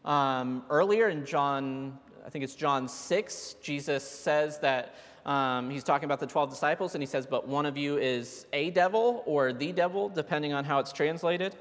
Um, 0.05 0.63
earlier 0.69 1.09
in 1.09 1.25
John, 1.25 1.97
I 2.25 2.29
think 2.29 2.43
it's 2.43 2.55
John 2.55 2.87
6, 2.87 3.55
Jesus 3.61 4.03
says 4.03 4.59
that 4.59 4.95
um, 5.25 5.69
he's 5.69 5.83
talking 5.83 6.05
about 6.05 6.19
the 6.19 6.27
12 6.27 6.49
disciples, 6.49 6.95
and 6.95 7.01
he 7.01 7.05
says, 7.05 7.27
But 7.27 7.47
one 7.47 7.65
of 7.65 7.77
you 7.77 7.97
is 7.97 8.47
a 8.53 8.71
devil 8.71 9.23
or 9.25 9.53
the 9.53 9.71
devil, 9.71 10.09
depending 10.09 10.53
on 10.53 10.65
how 10.65 10.79
it's 10.79 10.91
translated. 10.91 11.55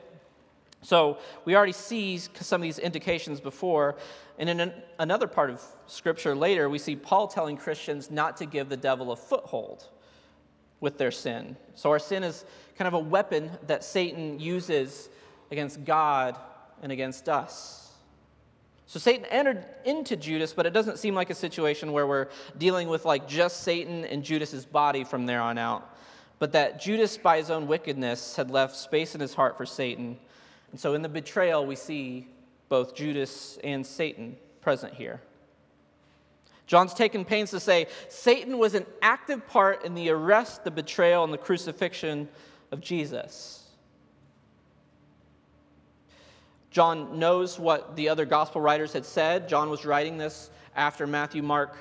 So 0.83 1.19
we 1.45 1.55
already 1.55 1.73
see 1.73 2.19
some 2.19 2.61
of 2.61 2.63
these 2.63 2.79
indications 2.79 3.41
before. 3.41 3.97
And 4.39 4.49
in 4.49 4.61
an, 4.61 4.73
another 4.99 5.27
part 5.27 5.51
of 5.51 5.63
Scripture 5.87 6.35
later, 6.35 6.69
we 6.69 6.79
see 6.79 6.97
Paul 6.97 7.29
telling 7.29 7.57
Christians 7.57 8.11
not 8.11 8.37
to 8.39 8.47
give 8.47 8.69
the 8.69 8.77
devil 8.77 9.13
a 9.13 9.17
foothold 9.17 9.85
with 10.81 10.97
their 10.97 11.11
sin. 11.11 11.57
So 11.75 11.91
our 11.91 11.99
sin 11.99 12.25
is 12.25 12.45
kind 12.77 12.89
of 12.89 12.95
a 12.95 12.99
weapon 12.99 13.51
that 13.67 13.85
Satan 13.85 14.41
uses 14.41 15.11
against 15.51 15.85
God 15.85 16.39
and 16.83 16.91
against 16.91 17.29
us. 17.29 17.93
So 18.87 18.99
Satan 18.99 19.25
entered 19.27 19.65
into 19.85 20.17
Judas, 20.17 20.53
but 20.53 20.67
it 20.67 20.73
doesn't 20.73 20.99
seem 20.99 21.15
like 21.15 21.31
a 21.31 21.35
situation 21.35 21.93
where 21.93 22.07
we're 22.07 22.29
dealing 22.59 22.89
with 22.89 23.05
like 23.05 23.29
just 23.29 23.63
Satan 23.63 24.05
and 24.05 24.25
Judas's 24.25 24.65
body 24.65 25.05
from 25.05 25.27
there 25.27 25.41
on 25.41 25.59
out, 25.59 25.97
but 26.41 26.53
that 26.53 26.81
Judas 26.81 27.17
by 27.17 27.37
his 27.37 27.51
own 27.51 27.69
wickedness 27.69 28.35
had 28.35 28.51
left 28.51 28.75
space 28.75 29.15
in 29.15 29.21
his 29.21 29.35
heart 29.35 29.57
for 29.57 29.65
Satan. 29.65 30.19
And 30.71 30.81
so 30.81 30.95
in 30.95 31.03
the 31.03 31.09
betrayal 31.09 31.67
we 31.67 31.77
see 31.77 32.29
both 32.69 32.95
Judas 32.95 33.59
and 33.65 33.85
Satan 33.85 34.37
present 34.61 34.95
here. 34.95 35.21
John's 36.67 36.95
taken 36.95 37.25
pains 37.25 37.51
to 37.51 37.59
say 37.59 37.89
Satan 38.09 38.57
was 38.57 38.75
an 38.75 38.87
active 39.03 39.45
part 39.49 39.85
in 39.85 39.95
the 39.95 40.11
arrest, 40.11 40.63
the 40.63 40.71
betrayal, 40.71 41.25
and 41.25 41.33
the 41.33 41.39
crucifixion 41.39 42.29
of 42.71 42.81
Jesus. 42.81 43.65
John 46.71 47.19
knows 47.19 47.59
what 47.59 47.97
the 47.97 48.09
other 48.09 48.25
gospel 48.25 48.61
writers 48.61 48.93
had 48.93 49.05
said. 49.05 49.49
John 49.49 49.69
was 49.69 49.85
writing 49.85 50.17
this 50.17 50.51
after 50.77 51.07
Matthew, 51.09 51.43
Mark, 51.43 51.77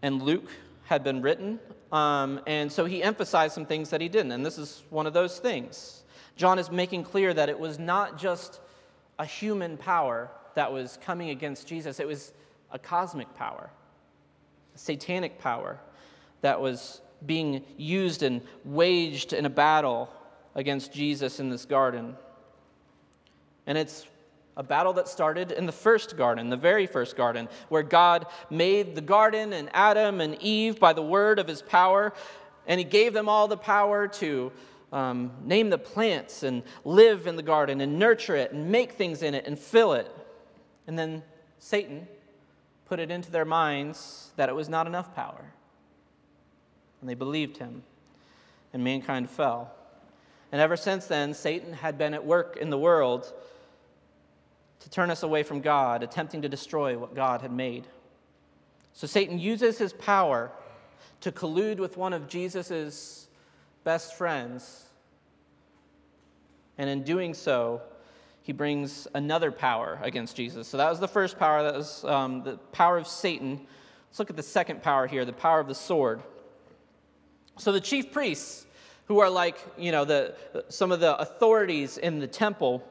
and 0.00 0.22
Luke 0.22 0.50
had 0.84 1.04
been 1.04 1.20
written. 1.20 1.60
Um, 1.92 2.40
and 2.46 2.72
so 2.72 2.86
he 2.86 3.02
emphasized 3.02 3.54
some 3.54 3.66
things 3.66 3.90
that 3.90 4.00
he 4.00 4.08
didn't. 4.08 4.32
And 4.32 4.46
this 4.46 4.56
is 4.56 4.82
one 4.88 5.06
of 5.06 5.12
those 5.12 5.38
things. 5.38 5.95
John 6.36 6.58
is 6.58 6.70
making 6.70 7.04
clear 7.04 7.32
that 7.32 7.48
it 7.48 7.58
was 7.58 7.78
not 7.78 8.18
just 8.18 8.60
a 9.18 9.24
human 9.24 9.76
power 9.76 10.30
that 10.54 10.72
was 10.72 10.98
coming 11.04 11.30
against 11.30 11.66
Jesus, 11.66 11.98
it 12.00 12.06
was 12.06 12.32
a 12.70 12.78
cosmic 12.78 13.34
power, 13.34 13.70
a 14.74 14.78
satanic 14.78 15.38
power 15.38 15.78
that 16.42 16.60
was 16.60 17.00
being 17.24 17.64
used 17.76 18.22
and 18.22 18.42
waged 18.64 19.32
in 19.32 19.46
a 19.46 19.50
battle 19.50 20.10
against 20.54 20.92
Jesus 20.92 21.40
in 21.40 21.48
this 21.48 21.64
garden. 21.64 22.16
And 23.66 23.76
it's 23.76 24.06
a 24.56 24.62
battle 24.62 24.94
that 24.94 25.08
started 25.08 25.52
in 25.52 25.66
the 25.66 25.72
first 25.72 26.16
garden, 26.16 26.48
the 26.48 26.56
very 26.56 26.86
first 26.86 27.16
garden, 27.16 27.48
where 27.68 27.82
God 27.82 28.26
made 28.50 28.94
the 28.94 29.00
garden 29.00 29.52
and 29.52 29.68
Adam 29.72 30.20
and 30.20 30.40
Eve 30.40 30.80
by 30.80 30.92
the 30.92 31.02
word 31.02 31.38
of 31.38 31.46
his 31.46 31.62
power, 31.62 32.12
and 32.66 32.78
he 32.78 32.84
gave 32.84 33.12
them 33.12 33.28
all 33.28 33.48
the 33.48 33.56
power 33.56 34.08
to 34.08 34.52
um, 34.92 35.32
name 35.44 35.70
the 35.70 35.78
plants 35.78 36.42
and 36.42 36.62
live 36.84 37.26
in 37.26 37.36
the 37.36 37.42
garden 37.42 37.80
and 37.80 37.98
nurture 37.98 38.36
it 38.36 38.52
and 38.52 38.70
make 38.70 38.92
things 38.92 39.22
in 39.22 39.34
it 39.34 39.46
and 39.46 39.58
fill 39.58 39.92
it. 39.92 40.10
And 40.86 40.98
then 40.98 41.22
Satan 41.58 42.06
put 42.86 43.00
it 43.00 43.10
into 43.10 43.30
their 43.30 43.44
minds 43.44 44.30
that 44.36 44.48
it 44.48 44.54
was 44.54 44.68
not 44.68 44.86
enough 44.86 45.14
power. 45.14 45.52
And 47.00 47.10
they 47.10 47.14
believed 47.14 47.58
him, 47.58 47.82
and 48.72 48.82
mankind 48.82 49.28
fell. 49.28 49.72
And 50.52 50.60
ever 50.60 50.76
since 50.76 51.06
then, 51.06 51.34
Satan 51.34 51.72
had 51.72 51.98
been 51.98 52.14
at 52.14 52.24
work 52.24 52.56
in 52.56 52.70
the 52.70 52.78
world 52.78 53.32
to 54.80 54.90
turn 54.90 55.10
us 55.10 55.22
away 55.22 55.42
from 55.42 55.60
God, 55.60 56.02
attempting 56.02 56.42
to 56.42 56.48
destroy 56.48 56.96
what 56.96 57.14
God 57.14 57.42
had 57.42 57.50
made. 57.50 57.86
So 58.92 59.06
Satan 59.06 59.38
uses 59.38 59.78
his 59.78 59.92
power 59.92 60.52
to 61.20 61.32
collude 61.32 61.78
with 61.78 61.96
one 61.96 62.12
of 62.12 62.28
Jesus' 62.28 63.26
best 63.86 64.16
friends. 64.16 64.84
And 66.76 66.90
in 66.90 67.04
doing 67.04 67.34
so, 67.34 67.82
he 68.42 68.52
brings 68.52 69.06
another 69.14 69.52
power 69.52 70.00
against 70.02 70.34
Jesus. 70.34 70.66
So 70.66 70.76
that 70.76 70.90
was 70.90 70.98
the 70.98 71.06
first 71.06 71.38
power, 71.38 71.62
that 71.62 71.74
was 71.76 72.04
um, 72.04 72.42
the 72.42 72.56
power 72.72 72.98
of 72.98 73.06
Satan. 73.06 73.64
Let's 74.08 74.18
look 74.18 74.28
at 74.28 74.36
the 74.36 74.42
second 74.42 74.82
power 74.82 75.06
here 75.06 75.24
the 75.24 75.32
power 75.32 75.60
of 75.60 75.68
the 75.68 75.74
sword. 75.74 76.20
So 77.58 77.70
the 77.70 77.80
chief 77.80 78.10
priests, 78.10 78.66
who 79.04 79.20
are 79.20 79.30
like, 79.30 79.56
you 79.78 79.92
know, 79.92 80.04
the, 80.04 80.34
some 80.68 80.90
of 80.90 80.98
the 80.98 81.16
authorities 81.18 81.96
in 81.96 82.18
the 82.18 82.26
temple, 82.26 82.82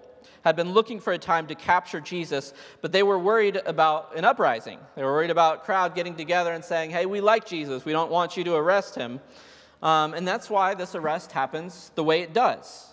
had 0.46 0.56
been 0.56 0.72
looking 0.72 1.02
for 1.02 1.12
a 1.12 1.18
time 1.18 1.48
to 1.48 1.56
capture 1.56 2.00
Jesus, 2.00 2.54
but 2.82 2.94
they 2.94 3.04
were 3.04 3.20
worried 3.20 3.58
about 3.66 4.16
an 4.16 4.24
uprising. 4.24 4.80
They 4.96 5.04
were 5.04 5.12
worried 5.12 5.30
about 5.30 5.66
crowd 5.66 5.94
getting 5.94 6.16
together 6.16 6.54
and 6.54 6.64
saying, 6.64 6.92
hey, 6.92 7.06
we 7.06 7.20
like 7.20 7.46
Jesus. 7.46 7.84
We 7.84 7.92
don't 7.92 8.12
want 8.12 8.38
you 8.38 8.46
to 8.46 8.56
arrest 8.56 8.96
him. 8.96 9.20
Um, 9.82 10.14
and 10.14 10.28
that's 10.28 10.50
why 10.50 10.74
this 10.74 10.96
arrest 10.96 11.32
happens 11.32 11.92
the 11.96 12.04
way 12.04 12.22
it 12.22 12.34
does. 12.34 12.88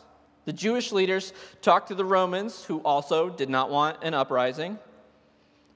The 0.45 0.53
Jewish 0.53 0.91
leaders 0.91 1.33
talked 1.61 1.89
to 1.89 1.95
the 1.95 2.05
Romans, 2.05 2.65
who 2.65 2.81
also 2.81 3.31
did 3.31 3.49
not 3.49 3.71
want 3.71 4.03
an 4.03 4.12
uprising. 4.12 4.79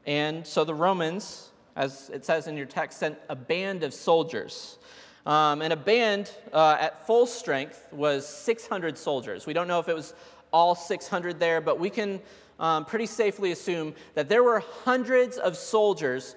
And 0.04 0.46
so 0.46 0.64
the 0.64 0.74
Romans, 0.74 1.50
as 1.76 2.10
it 2.12 2.24
says 2.24 2.46
in 2.48 2.56
your 2.56 2.66
text, 2.66 2.98
sent 2.98 3.18
a 3.28 3.36
band 3.36 3.84
of 3.84 3.94
soldiers. 3.94 4.78
Um, 5.24 5.62
and 5.62 5.72
a 5.72 5.76
band 5.76 6.30
uh, 6.52 6.76
at 6.80 7.06
full 7.06 7.26
strength 7.26 7.88
was 7.92 8.28
600 8.28 8.96
soldiers. 8.98 9.46
We 9.46 9.52
don't 9.52 9.68
know 9.68 9.80
if 9.80 9.88
it 9.88 9.94
was 9.94 10.14
all 10.52 10.74
600 10.74 11.40
there, 11.40 11.60
but 11.60 11.80
we 11.80 11.90
can 11.90 12.20
um, 12.58 12.84
pretty 12.84 13.06
safely 13.06 13.52
assume 13.52 13.94
that 14.14 14.28
there 14.28 14.42
were 14.42 14.60
hundreds 14.84 15.36
of 15.36 15.56
soldiers 15.56 16.36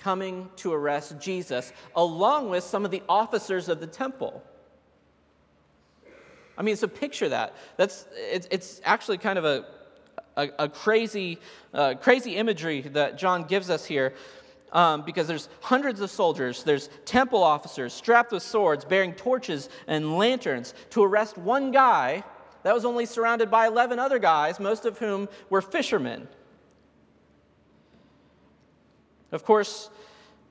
coming 0.00 0.48
to 0.56 0.72
arrest 0.72 1.18
Jesus, 1.20 1.72
along 1.94 2.50
with 2.50 2.64
some 2.64 2.84
of 2.84 2.90
the 2.90 3.02
officers 3.08 3.68
of 3.68 3.80
the 3.80 3.86
temple. 3.86 4.42
I 6.58 6.62
mean, 6.62 6.76
so 6.76 6.88
picture 6.88 7.28
that. 7.28 7.54
That's, 7.76 8.06
it's, 8.14 8.48
it's 8.50 8.80
actually 8.84 9.18
kind 9.18 9.38
of 9.38 9.44
a, 9.44 9.64
a, 10.36 10.48
a 10.58 10.68
crazy, 10.68 11.38
uh, 11.72 11.94
crazy 11.94 12.36
imagery 12.36 12.82
that 12.82 13.16
John 13.16 13.44
gives 13.44 13.70
us 13.70 13.86
here. 13.86 14.14
Um, 14.72 15.02
because 15.02 15.26
there's 15.26 15.48
hundreds 15.60 16.00
of 16.00 16.12
soldiers, 16.12 16.62
there's 16.62 16.90
temple 17.04 17.42
officers 17.42 17.92
strapped 17.92 18.30
with 18.30 18.44
swords, 18.44 18.84
bearing 18.84 19.14
torches 19.14 19.68
and 19.88 20.16
lanterns 20.16 20.74
to 20.90 21.02
arrest 21.02 21.36
one 21.36 21.72
guy 21.72 22.22
that 22.62 22.72
was 22.72 22.84
only 22.84 23.04
surrounded 23.04 23.50
by 23.50 23.66
11 23.66 23.98
other 23.98 24.20
guys, 24.20 24.60
most 24.60 24.84
of 24.84 24.98
whom 24.98 25.28
were 25.48 25.60
fishermen. 25.60 26.28
Of 29.32 29.44
course, 29.44 29.90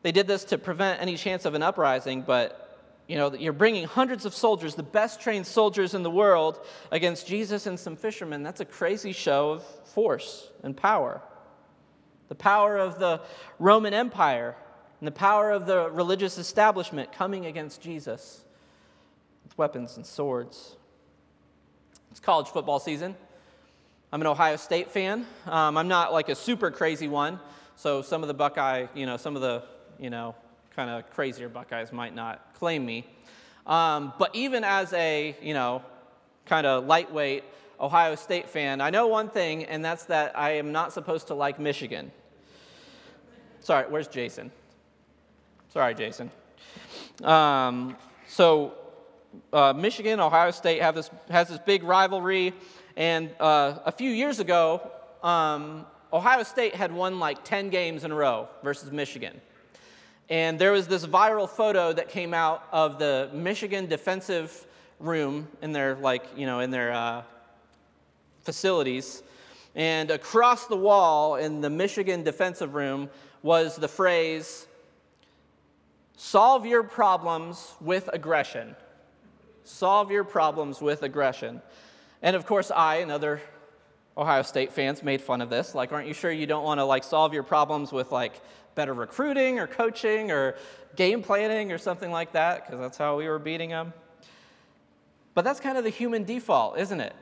they 0.02 0.12
did 0.12 0.28
this 0.28 0.46
to 0.46 0.58
prevent 0.58 1.02
any 1.02 1.18
chance 1.18 1.46
of 1.46 1.54
an 1.54 1.64
uprising, 1.64 2.22
but 2.22 2.66
you 3.08 3.16
know, 3.18 3.34
you're 3.34 3.54
bringing 3.54 3.86
hundreds 3.86 4.26
of 4.26 4.36
soldiers, 4.36 4.76
the 4.76 4.84
best 4.84 5.20
trained 5.20 5.48
soldiers 5.48 5.96
in 5.96 6.04
the 6.04 6.12
world, 6.12 6.60
against 6.92 7.28
Jesus 7.28 7.66
and 7.66 7.80
some 7.80 7.96
fishermen. 7.96 8.44
That's 8.44 8.62
a 8.62 8.66
crazy 8.66 9.14
show 9.14 9.52
of 9.52 9.64
force 9.64 10.48
and 10.64 10.78
power. 10.78 11.22
The 12.28 12.36
power 12.36 12.78
of 12.78 13.00
the 13.00 13.22
Roman 13.58 13.96
Empire 13.96 14.56
and 15.00 15.08
the 15.08 15.12
power 15.12 15.50
of 15.50 15.66
the 15.66 15.90
religious 15.90 16.38
establishment 16.38 17.12
coming 17.12 17.48
against 17.48 17.82
Jesus 17.82 18.44
with 19.44 19.58
weapons 19.58 19.98
and 19.98 20.06
swords. 20.06 20.76
It's 22.12 22.20
college 22.20 22.48
football 22.48 22.80
season. 22.80 23.16
I'm 24.12 24.22
an 24.22 24.28
Ohio 24.28 24.56
State 24.56 24.92
fan. 24.92 25.26
Um, 25.48 25.78
I'm 25.78 25.88
not 25.88 26.14
like 26.14 26.30
a 26.30 26.36
super 26.36 26.70
crazy 26.70 27.08
one. 27.08 27.40
So 27.80 28.02
some 28.02 28.24
of 28.24 28.28
the 28.28 28.34
Buckeye, 28.34 28.88
you 28.94 29.06
know, 29.06 29.16
some 29.16 29.38
of 29.38 29.42
the, 29.42 29.64
you 29.98 30.10
know, 30.10 30.36
kind 30.76 30.90
of 30.90 31.10
crazier 31.12 31.48
Buckeyes 31.48 31.94
might 31.94 32.14
not 32.14 32.54
claim 32.56 32.86
me. 32.86 33.08
Um, 33.66 34.12
but 34.20 34.36
even 34.36 34.66
as 34.66 34.92
a, 34.92 35.34
you 35.42 35.54
know, 35.54 35.82
kind 36.46 36.68
of 36.68 36.88
lightweight 36.88 37.46
Ohio 37.80 38.16
State 38.16 38.50
fan, 38.50 38.82
I 38.82 38.90
know 38.90 39.08
one 39.08 39.30
thing, 39.30 39.64
and 39.64 39.84
that's 39.84 40.04
that 40.08 40.38
I 40.38 40.58
am 40.58 40.74
not 40.74 40.92
supposed 40.92 41.28
to 41.28 41.36
like 41.36 41.58
Michigan. 41.58 42.12
Sorry, 43.62 43.86
where's 43.88 44.10
Jason? 44.10 44.52
Sorry, 45.70 45.96
Jason. 45.96 46.32
Um, 47.24 47.96
so, 48.28 48.74
uh, 49.54 49.72
Michigan, 49.72 50.20
Ohio 50.20 50.52
State 50.52 50.82
have 50.82 50.96
this, 50.96 51.10
has 51.30 51.48
this 51.48 51.60
big 51.60 51.84
rivalry, 51.84 52.54
and 52.98 53.30
uh, 53.40 53.80
a 53.86 53.92
few 53.94 54.12
years 54.12 54.42
ago, 54.42 54.92
um, 55.24 55.86
Ohio 56.12 56.44
State 56.44 56.76
had 56.76 56.92
won 56.92 57.20
like 57.20 57.44
10 57.44 57.70
games 57.70 58.04
in 58.04 58.12
a 58.12 58.16
row 58.16 58.48
versus 58.64 58.92
Michigan. 58.92 59.40
And 60.30 60.60
there 60.60 60.72
was 60.72 60.88
this 60.88 61.06
viral 61.06 61.50
photo 61.50 61.94
that 61.94 62.10
came 62.10 62.34
out 62.34 62.64
of 62.72 63.00
the 63.00 63.30
Michigan 63.34 63.88
defensive 63.88 64.66
room 65.00 65.48
in 65.62 65.72
their 65.72 65.96
like, 65.96 66.24
you 66.36 66.46
know, 66.46 66.60
in 66.60 66.72
their 66.72 66.92
uh, 66.92 67.24
facilities. 68.42 69.24
And 69.76 70.12
across 70.12 70.68
the 70.68 70.76
wall 70.76 71.36
in 71.36 71.62
the 71.62 71.70
Michigan 71.70 72.24
defensive 72.24 72.74
room 72.74 73.10
was 73.44 73.76
the 73.76 73.88
phrase, 73.88 74.68
solve 76.18 76.66
your 76.66 76.84
problems 76.84 77.74
with 77.80 78.10
aggression. 78.12 78.76
Solve 79.64 80.12
your 80.12 80.24
problems 80.24 80.82
with 80.82 81.04
aggression. 81.04 81.62
And 82.22 82.36
of 82.36 82.46
course, 82.46 82.72
I 82.72 82.98
and 82.98 83.12
other 83.12 83.42
Ohio 84.20 84.42
State 84.42 84.74
fans 84.74 85.02
made 85.02 85.22
fun 85.22 85.40
of 85.40 85.50
this. 85.50 85.74
Like, 85.74 85.94
aren't 85.94 86.08
you 86.08 86.14
sure 86.14 86.30
you 86.30 86.46
don't 86.46 86.66
want 86.66 86.80
to 86.80 86.84
like 86.84 87.06
solve 87.06 87.34
your 87.34 87.44
problems 87.44 87.94
with 87.94 88.12
like 88.12 88.42
better 88.76 88.94
recruiting 88.94 89.60
or 89.60 89.66
coaching 89.66 90.30
or 90.30 90.56
game 90.98 91.24
planning 91.24 91.72
or 91.72 91.78
something 91.78 92.12
like 92.12 92.34
that? 92.34 92.66
Because 92.66 92.82
that's 92.82 92.98
how 92.98 93.18
we 93.18 93.30
were 93.30 93.40
beating 93.40 93.70
them. 93.70 93.94
But 95.34 95.46
that's 95.46 95.62
kind 95.62 95.78
of 95.78 95.86
the 95.86 95.90
human 95.90 96.26
default, 96.26 96.78
isn't 96.78 97.00
it? 97.00 97.16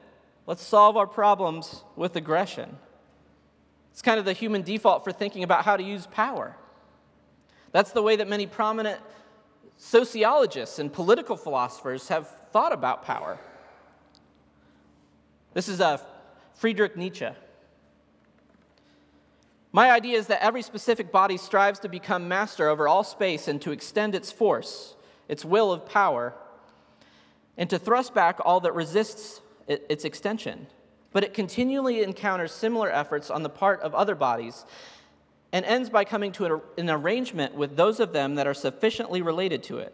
Let's 0.47 0.63
solve 0.63 0.97
our 0.97 1.05
problems 1.05 1.83
with 1.95 2.15
aggression. 2.15 2.77
It's 3.91 4.01
kind 4.01 4.17
of 4.17 4.25
the 4.25 4.33
human 4.33 4.63
default 4.63 5.03
for 5.03 5.11
thinking 5.11 5.43
about 5.43 5.65
how 5.65 5.77
to 5.77 5.83
use 5.83 6.07
power. 6.07 6.55
That's 7.73 7.91
the 7.91 8.01
way 8.01 8.15
that 8.15 8.27
many 8.27 8.47
prominent 8.47 8.99
sociologists 9.77 10.79
and 10.79 10.91
political 10.91 11.37
philosophers 11.37 12.07
have 12.07 12.27
thought 12.51 12.73
about 12.73 13.05
power. 13.05 13.37
This 15.53 15.67
is 15.67 15.79
a 15.79 16.01
Friedrich 16.57 16.97
Nietzsche. 16.97 17.29
My 19.71 19.91
idea 19.91 20.17
is 20.17 20.25
that 20.27 20.43
every 20.43 20.63
specific 20.63 21.11
body 21.11 21.37
strives 21.37 21.77
to 21.79 21.89
become 21.89 22.27
master 22.27 22.67
over 22.67 22.87
all 22.87 23.03
space 23.03 23.47
and 23.47 23.61
to 23.61 23.71
extend 23.71 24.15
its 24.15 24.31
force, 24.31 24.95
its 25.27 25.45
will 25.45 25.71
of 25.71 25.85
power, 25.85 26.33
and 27.57 27.69
to 27.69 27.77
thrust 27.77 28.15
back 28.15 28.39
all 28.43 28.59
that 28.61 28.73
resists 28.73 29.41
its 29.67 30.03
extension. 30.03 30.65
But 31.11 31.23
it 31.23 31.35
continually 31.35 32.01
encounters 32.01 32.53
similar 32.53 32.91
efforts 32.91 33.29
on 33.29 33.43
the 33.43 33.49
part 33.49 33.79
of 33.81 33.93
other 33.93 34.15
bodies 34.15 34.65
and 35.53 35.63
ends 35.63 35.91
by 35.91 36.05
coming 36.05 36.31
to 36.33 36.61
an 36.77 36.89
arrangement 36.89 37.53
with 37.53 37.75
those 37.75 37.99
of 37.99 38.13
them 38.13 38.33
that 38.35 38.47
are 38.47 38.53
sufficiently 38.55 39.21
related 39.21 39.61
to 39.63 39.77
it. 39.77 39.93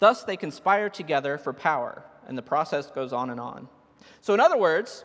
Thus, 0.00 0.24
they 0.24 0.36
conspire 0.36 0.88
together 0.88 1.38
for 1.38 1.52
power, 1.52 2.02
and 2.26 2.36
the 2.36 2.42
process 2.42 2.90
goes 2.90 3.12
on 3.12 3.30
and 3.30 3.38
on. 3.38 3.68
So, 4.22 4.34
in 4.34 4.40
other 4.40 4.58
words, 4.58 5.04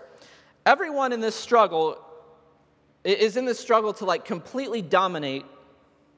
Everyone 0.65 1.13
in 1.13 1.21
this 1.21 1.36
struggle 1.36 1.99
is 3.04 3.38
in 3.38 3.45
this 3.45 3.60
struggle 3.60 3.93
to 3.93 4.06
like 4.06 4.25
completely 4.25 4.82
dominate 4.82 5.45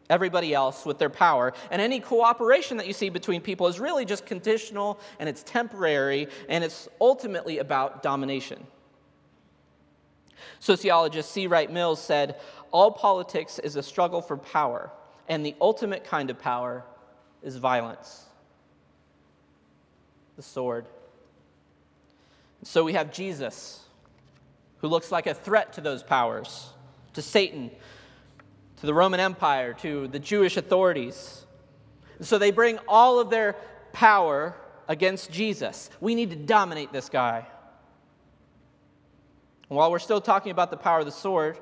everybody 0.10 0.54
else 0.54 0.86
with 0.86 0.98
their 0.98 1.10
power. 1.10 1.54
And 1.70 1.82
any 1.82 2.00
cooperation 2.00 2.78
that 2.78 2.88
you 2.88 2.94
see 2.94 3.10
between 3.10 3.42
people 3.42 3.68
is 3.68 3.80
really 3.80 4.06
just 4.06 4.26
conditional 4.26 5.00
and 5.20 5.28
it's 5.28 5.44
temporary 5.44 6.30
and 6.48 6.64
it's 6.64 6.88
ultimately 7.02 7.58
about 7.58 8.02
domination. 8.04 8.66
Sociologist 10.60 11.32
C. 11.32 11.48
Wright 11.48 11.70
Mills 11.70 12.02
said, 12.02 12.40
All 12.72 12.92
politics 12.92 13.60
is 13.60 13.76
a 13.76 13.84
struggle 13.84 14.22
for 14.22 14.38
power, 14.38 14.92
and 15.28 15.46
the 15.46 15.56
ultimate 15.60 16.04
kind 16.04 16.30
of 16.30 16.40
power 16.40 16.84
is 17.44 17.58
violence 17.58 18.24
the 20.36 20.44
sword. 20.44 20.86
So 22.64 22.84
we 22.84 22.94
have 22.94 23.12
Jesus 23.12 23.87
who 24.80 24.88
looks 24.88 25.12
like 25.12 25.28
a 25.28 25.34
threat 25.34 25.74
to 25.74 25.82
those 25.82 26.04
powers, 26.04 26.70
to 27.14 27.22
Satan, 27.22 27.72
to 28.78 28.86
the 28.86 28.94
Roman 28.94 29.20
Empire, 29.20 29.74
to 29.74 30.08
the 30.08 30.20
Jewish 30.20 30.58
authorities. 30.58 31.46
so 32.22 32.38
they 32.38 32.52
bring 32.52 32.80
all 32.88 33.20
of 33.20 33.30
their 33.30 33.56
power 33.92 34.56
against 34.88 35.32
Jesus. 35.32 35.90
We 36.00 36.16
need 36.16 36.30
to 36.30 36.36
dominate 36.36 36.92
this 36.92 37.10
guy. 37.10 37.46
And 39.70 39.78
while 39.78 39.92
we're 39.92 40.00
still 40.00 40.22
talking 40.22 40.52
about 40.52 40.72
the 40.72 40.78
power 40.78 41.00
of 41.00 41.06
the 41.06 41.12
sword, 41.12 41.58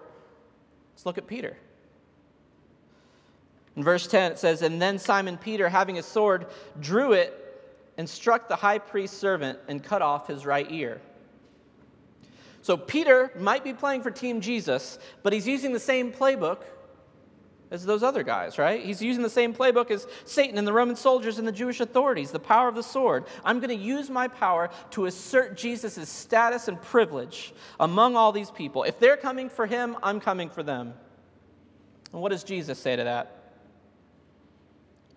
let's 0.94 1.06
look 1.06 1.18
at 1.18 1.28
Peter. 1.28 1.58
In 3.76 3.84
verse 3.84 4.08
10, 4.08 4.34
it 4.34 4.40
says, 4.40 4.62
And 4.62 4.82
then 4.82 5.00
Simon 5.00 5.38
Peter, 5.38 5.70
having 5.70 5.98
a 5.98 6.04
sword, 6.04 6.48
drew 6.80 7.14
it 7.14 7.42
and 7.98 8.10
struck 8.10 8.48
the 8.48 8.56
high 8.56 8.78
priest's 8.78 9.18
servant 9.18 9.60
and 9.68 9.84
cut 9.84 10.02
off 10.02 10.28
his 10.28 10.46
right 10.46 10.70
ear. 10.70 11.02
So 12.66 12.78
Peter 12.78 13.32
might 13.38 13.64
be 13.64 13.74
playing 13.74 14.02
for 14.02 14.10
Team 14.10 14.42
Jesus, 14.42 14.98
but 15.22 15.34
he's 15.34 15.48
using 15.48 15.72
the 15.72 15.80
same 15.80 16.12
playbook 16.12 16.64
as 17.70 17.86
those 17.86 18.02
other 18.02 18.24
guys, 18.24 18.58
right? 18.58 18.84
He's 18.84 19.04
using 19.04 19.22
the 19.22 19.30
same 19.30 19.54
playbook 19.54 19.92
as 19.92 20.08
Satan 20.24 20.58
and 20.58 20.68
the 20.68 20.74
Roman 20.74 20.96
soldiers 20.96 21.38
and 21.38 21.48
the 21.48 21.52
Jewish 21.52 21.80
authorities, 21.80 22.32
the 22.32 22.40
power 22.40 22.68
of 22.68 22.74
the 22.74 22.82
sword. 22.82 23.26
I'm 23.44 23.60
going 23.60 23.70
to 23.70 23.76
use 23.76 24.10
my 24.10 24.28
power 24.28 24.72
to 24.90 25.06
assert 25.06 25.56
Jesus' 25.56 26.10
status 26.10 26.68
and 26.68 26.82
privilege 26.82 27.54
among 27.80 28.16
all 28.16 28.32
these 28.32 28.50
people. 28.50 28.82
If 28.82 29.00
they're 29.00 29.16
coming 29.16 29.48
for 29.48 29.68
him, 29.68 29.96
I'm 30.02 30.20
coming 30.20 30.50
for 30.50 30.64
them. 30.64 30.96
And 32.14 32.20
what 32.20 32.32
does 32.32 32.44
Jesus 32.44 32.80
say 32.80 32.96
to 32.96 33.04
that? 33.04 33.54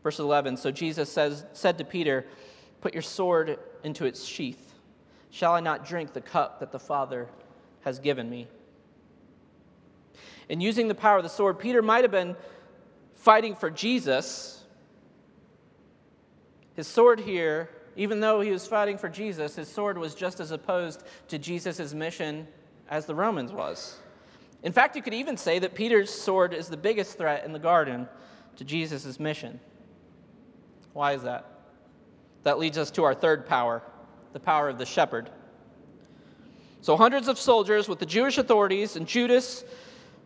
Verse 0.03 0.19
11 0.19 0.59
So 0.59 0.71
Jesus 0.71 1.11
says, 1.11 1.47
said 1.55 1.79
to 1.79 1.85
Peter, 1.87 2.27
Put 2.83 2.93
your 2.93 3.03
sword 3.03 3.59
into 3.83 4.05
its 4.05 4.27
sheath. 4.27 4.68
Shall 5.31 5.55
I 5.55 5.61
not 5.61 5.87
drink 5.87 6.13
the 6.13 6.21
cup 6.21 6.61
that 6.61 6.73
the 6.73 6.79
Father 6.79 7.29
has 7.83 7.99
given 7.99 8.29
me? 8.29 8.49
In 10.49 10.61
using 10.61 10.89
the 10.89 10.95
power 10.95 11.19
of 11.19 11.23
the 11.23 11.29
sword, 11.29 11.59
Peter 11.59 11.83
might 11.83 12.05
have 12.05 12.11
been 12.11 12.37
fighting 13.15 13.55
for 13.55 13.71
Jesus. 13.71 14.65
His 16.75 16.87
sword 16.87 17.21
here 17.21 17.69
even 17.99 18.21
though 18.21 18.41
he 18.41 18.53
was 18.53 18.65
fighting 18.65 18.97
for 18.97 19.09
Jesus, 19.09 19.57
his 19.57 19.69
sword 19.69 19.99
was 19.99 20.15
just 20.15 20.39
as 20.39 20.53
opposed 20.53 21.03
to 21.27 21.37
Jesus' 21.37 21.93
mission 21.93 22.47
as 22.89 23.07
the 23.07 23.15
Romans 23.15 23.53
was. 23.53 23.99
In 24.63 24.73
fact, 24.73 24.95
you 24.95 25.03
could 25.03 25.15
even 25.15 25.37
say 25.37 25.59
that 25.59 25.75
Peter's 25.75 26.09
sword 26.09 26.55
is 26.55 26.69
the 26.69 26.77
biggest 26.77 27.19
threat 27.19 27.45
in 27.45 27.53
the 27.53 27.59
garden 27.59 28.09
to 28.55 28.65
Jesus' 28.65 29.19
mission. 29.19 29.59
Why 30.93 31.15
is 31.15 31.25
that? 31.25 31.45
That 32.45 32.61
leads 32.61 32.79
us 32.79 32.93
to 32.93 33.03
our 33.03 33.15
third 33.15 33.47
power 33.47 33.83
the 34.39 34.45
power 34.45 34.69
of 34.69 34.79
the 34.79 34.87
shepherd. 34.87 35.29
So, 36.81 36.97
hundreds 36.97 37.27
of 37.27 37.41
soldiers 37.41 37.89
with 37.89 37.99
the 37.99 38.07
Jewish 38.07 38.39
authorities 38.39 38.95
and 38.95 39.05
Judas 39.05 39.65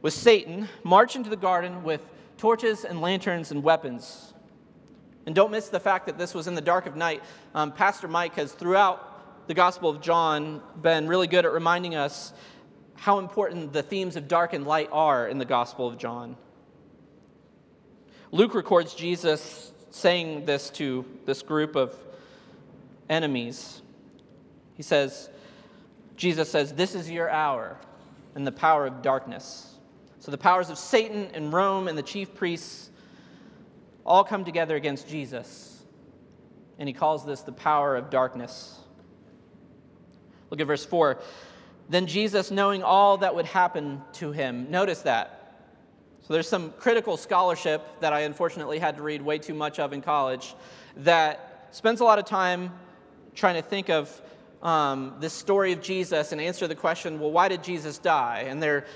with 0.02 0.12
Satan 0.12 0.68
march 0.84 1.16
into 1.16 1.30
the 1.30 1.36
garden 1.36 1.82
with 1.82 2.06
torches 2.36 2.84
and 2.84 3.00
lanterns 3.00 3.52
and 3.52 3.62
weapons. 3.62 4.34
And 5.24 5.34
don't 5.34 5.50
miss 5.50 5.68
the 5.68 5.80
fact 5.80 6.06
that 6.06 6.18
this 6.18 6.34
was 6.34 6.46
in 6.46 6.54
the 6.54 6.60
dark 6.60 6.84
of 6.84 6.94
night. 6.94 7.22
Um, 7.54 7.72
Pastor 7.72 8.06
Mike 8.06 8.34
has, 8.34 8.52
throughout 8.52 9.48
the 9.48 9.54
Gospel 9.54 9.88
of 9.88 10.02
John, 10.02 10.60
been 10.82 11.08
really 11.08 11.26
good 11.26 11.46
at 11.46 11.52
reminding 11.52 11.94
us 11.94 12.34
how 12.96 13.18
important 13.18 13.72
the 13.72 13.82
themes 13.82 14.16
of 14.16 14.28
dark 14.28 14.52
and 14.52 14.66
light 14.66 14.90
are 14.92 15.26
in 15.26 15.38
the 15.38 15.46
Gospel 15.46 15.88
of 15.88 15.96
John. 15.96 16.36
Luke 18.30 18.54
records 18.54 18.94
Jesus 18.94 19.72
saying 19.90 20.44
this 20.44 20.68
to 20.70 21.06
this 21.24 21.40
group 21.40 21.76
of 21.76 21.96
enemies. 23.08 23.81
He 24.74 24.82
says, 24.82 25.30
Jesus 26.16 26.50
says, 26.50 26.72
This 26.72 26.94
is 26.94 27.10
your 27.10 27.30
hour 27.30 27.78
and 28.34 28.46
the 28.46 28.52
power 28.52 28.86
of 28.86 29.02
darkness. 29.02 29.74
So 30.18 30.30
the 30.30 30.38
powers 30.38 30.70
of 30.70 30.78
Satan 30.78 31.28
and 31.34 31.52
Rome 31.52 31.88
and 31.88 31.98
the 31.98 32.02
chief 32.02 32.34
priests 32.34 32.90
all 34.04 34.24
come 34.24 34.44
together 34.44 34.76
against 34.76 35.08
Jesus. 35.08 35.82
And 36.78 36.88
he 36.88 36.92
calls 36.92 37.24
this 37.24 37.42
the 37.42 37.52
power 37.52 37.96
of 37.96 38.10
darkness. 38.10 38.78
Look 40.50 40.60
at 40.60 40.66
verse 40.66 40.84
4. 40.84 41.18
Then 41.88 42.06
Jesus, 42.06 42.50
knowing 42.50 42.82
all 42.82 43.18
that 43.18 43.34
would 43.34 43.46
happen 43.46 44.02
to 44.14 44.32
him, 44.32 44.70
notice 44.70 45.02
that. 45.02 45.38
So 46.22 46.32
there's 46.32 46.48
some 46.48 46.72
critical 46.78 47.16
scholarship 47.16 47.84
that 48.00 48.12
I 48.12 48.20
unfortunately 48.20 48.78
had 48.78 48.96
to 48.96 49.02
read 49.02 49.22
way 49.22 49.38
too 49.38 49.54
much 49.54 49.78
of 49.78 49.92
in 49.92 50.02
college 50.02 50.54
that 50.98 51.68
spends 51.72 52.00
a 52.00 52.04
lot 52.04 52.18
of 52.18 52.24
time 52.24 52.70
trying 53.34 53.56
to 53.56 53.62
think 53.62 53.90
of 53.90 54.22
um, 54.62 55.14
this 55.18 55.32
story 55.32 55.72
of 55.72 55.82
Jesus 55.82 56.32
and 56.32 56.40
answer 56.40 56.68
the 56.68 56.74
question, 56.74 57.18
well, 57.18 57.30
why 57.30 57.48
did 57.48 57.64
Jesus 57.64 57.98
die? 57.98 58.46
And 58.48 58.62
they're 58.62 58.86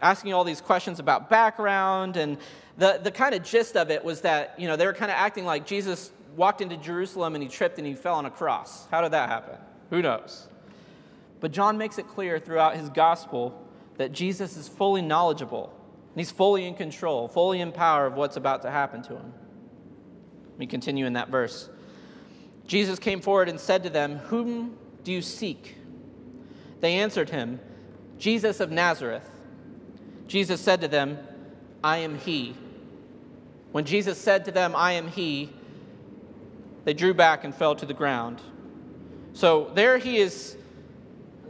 asking 0.00 0.32
all 0.32 0.44
these 0.44 0.60
questions 0.60 0.98
about 0.98 1.28
background. 1.28 2.16
And 2.16 2.38
the, 2.78 2.98
the 3.02 3.10
kind 3.10 3.34
of 3.34 3.42
gist 3.42 3.76
of 3.76 3.90
it 3.90 4.02
was 4.02 4.22
that, 4.22 4.54
you 4.58 4.66
know, 4.66 4.76
they 4.76 4.86
were 4.86 4.94
kind 4.94 5.10
of 5.10 5.16
acting 5.16 5.44
like 5.44 5.66
Jesus 5.66 6.10
walked 6.36 6.62
into 6.62 6.76
Jerusalem 6.76 7.34
and 7.34 7.42
he 7.42 7.48
tripped 7.48 7.78
and 7.78 7.86
he 7.86 7.94
fell 7.94 8.14
on 8.14 8.24
a 8.24 8.30
cross. 8.30 8.86
How 8.90 9.02
did 9.02 9.12
that 9.12 9.28
happen? 9.28 9.58
Who 9.90 10.00
knows? 10.00 10.48
But 11.40 11.52
John 11.52 11.76
makes 11.76 11.98
it 11.98 12.08
clear 12.08 12.38
throughout 12.38 12.76
his 12.76 12.88
gospel 12.88 13.66
that 13.98 14.12
Jesus 14.12 14.56
is 14.56 14.68
fully 14.68 15.02
knowledgeable 15.02 15.72
and 16.12 16.18
he's 16.18 16.30
fully 16.30 16.64
in 16.64 16.74
control, 16.74 17.28
fully 17.28 17.60
in 17.60 17.72
power 17.72 18.06
of 18.06 18.14
what's 18.14 18.36
about 18.36 18.62
to 18.62 18.70
happen 18.70 19.02
to 19.02 19.16
him. 19.16 19.32
Let 20.52 20.58
me 20.58 20.66
continue 20.66 21.06
in 21.06 21.14
that 21.14 21.28
verse. 21.28 21.68
Jesus 22.66 22.98
came 22.98 23.20
forward 23.20 23.48
and 23.48 23.58
said 23.58 23.82
to 23.82 23.90
them, 23.90 24.16
Whom 24.16 24.78
do 25.04 25.12
you 25.12 25.22
seek? 25.22 25.76
They 26.80 26.94
answered 26.94 27.30
him, 27.30 27.60
Jesus 28.18 28.60
of 28.60 28.70
Nazareth. 28.70 29.28
Jesus 30.26 30.60
said 30.60 30.80
to 30.82 30.88
them, 30.88 31.18
I 31.82 31.98
am 31.98 32.18
he. 32.18 32.54
When 33.72 33.84
Jesus 33.84 34.18
said 34.18 34.44
to 34.46 34.50
them, 34.50 34.74
I 34.76 34.92
am 34.92 35.08
he, 35.08 35.50
they 36.84 36.94
drew 36.94 37.14
back 37.14 37.44
and 37.44 37.54
fell 37.54 37.74
to 37.76 37.86
the 37.86 37.94
ground. 37.94 38.40
So 39.32 39.70
there 39.74 39.98
he 39.98 40.18
is 40.18 40.56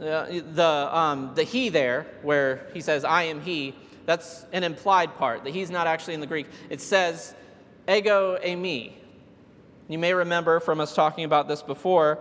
uh, 0.01 0.25
the, 0.27 0.89
um, 0.91 1.31
the 1.35 1.43
he 1.43 1.69
there, 1.69 2.05
where 2.21 2.67
he 2.73 2.81
says, 2.81 3.03
I 3.03 3.23
am 3.23 3.41
he, 3.41 3.75
that's 4.05 4.45
an 4.51 4.63
implied 4.63 5.15
part. 5.17 5.43
The 5.43 5.51
he's 5.51 5.69
not 5.69 5.87
actually 5.87 6.15
in 6.15 6.19
the 6.21 6.27
Greek. 6.27 6.47
It 6.69 6.81
says, 6.81 7.35
ego 7.87 8.37
eimi. 8.43 8.93
You 9.87 9.99
may 9.99 10.13
remember 10.13 10.59
from 10.59 10.79
us 10.79 10.95
talking 10.95 11.23
about 11.23 11.47
this 11.47 11.61
before 11.61 12.19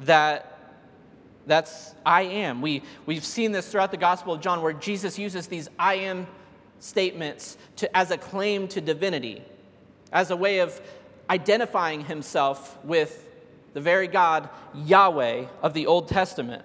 that 0.00 0.51
that's 1.46 1.94
I 2.04 2.22
am. 2.22 2.62
We, 2.62 2.82
we've 3.06 3.24
seen 3.24 3.52
this 3.52 3.70
throughout 3.70 3.90
the 3.90 3.96
Gospel 3.96 4.34
of 4.34 4.40
John 4.40 4.62
where 4.62 4.72
Jesus 4.72 5.18
uses 5.18 5.46
these 5.46 5.68
I 5.78 5.94
am 5.94 6.26
statements 6.78 7.56
to, 7.76 7.96
as 7.96 8.10
a 8.10 8.18
claim 8.18 8.68
to 8.68 8.80
divinity, 8.80 9.42
as 10.12 10.30
a 10.30 10.36
way 10.36 10.58
of 10.60 10.80
identifying 11.30 12.04
himself 12.04 12.78
with 12.84 13.28
the 13.72 13.80
very 13.80 14.08
God, 14.08 14.48
Yahweh, 14.74 15.46
of 15.62 15.74
the 15.74 15.86
Old 15.86 16.08
Testament 16.08 16.64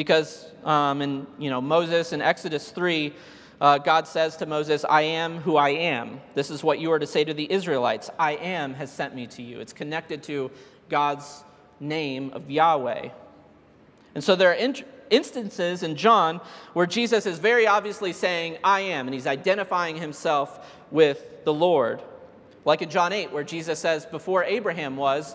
because 0.00 0.46
um, 0.64 1.02
in 1.02 1.26
you 1.38 1.50
know, 1.50 1.60
Moses 1.60 2.14
in 2.14 2.22
Exodus 2.22 2.70
3, 2.70 3.12
uh, 3.60 3.76
God 3.76 4.08
says 4.08 4.36
to 4.38 4.46
Moses, 4.46 4.82
I 4.88 5.02
am 5.02 5.36
who 5.38 5.56
I 5.56 5.70
am. 5.70 6.22
This 6.34 6.48
is 6.48 6.64
what 6.64 6.78
you 6.78 6.90
are 6.92 6.98
to 6.98 7.06
say 7.06 7.22
to 7.22 7.34
the 7.34 7.52
Israelites 7.52 8.08
I 8.18 8.32
am 8.36 8.72
has 8.74 8.90
sent 8.90 9.14
me 9.14 9.26
to 9.26 9.42
you. 9.42 9.60
It's 9.60 9.74
connected 9.74 10.22
to 10.22 10.50
God's 10.88 11.44
name 11.80 12.30
of 12.32 12.50
Yahweh. 12.50 13.10
And 14.14 14.22
so 14.22 14.36
there 14.36 14.50
are 14.50 14.54
in- 14.54 14.76
instances 15.10 15.82
in 15.82 15.96
John 15.96 16.40
where 16.72 16.86
Jesus 16.86 17.26
is 17.26 17.38
very 17.38 17.66
obviously 17.66 18.12
saying, 18.12 18.58
I 18.64 18.80
am, 18.80 19.06
and 19.06 19.14
he's 19.14 19.26
identifying 19.26 19.96
himself 19.96 20.76
with 20.90 21.44
the 21.44 21.52
Lord. 21.52 22.02
Like 22.64 22.82
in 22.82 22.90
John 22.90 23.12
8, 23.12 23.32
where 23.32 23.44
Jesus 23.44 23.78
says, 23.78 24.06
Before 24.06 24.44
Abraham 24.44 24.96
was, 24.96 25.34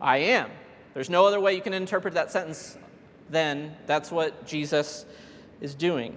I 0.00 0.18
am. 0.18 0.50
There's 0.94 1.10
no 1.10 1.26
other 1.26 1.40
way 1.40 1.54
you 1.54 1.60
can 1.60 1.74
interpret 1.74 2.14
that 2.14 2.30
sentence 2.30 2.76
than 3.30 3.74
that's 3.86 4.10
what 4.10 4.46
Jesus 4.46 5.04
is 5.60 5.74
doing. 5.74 6.16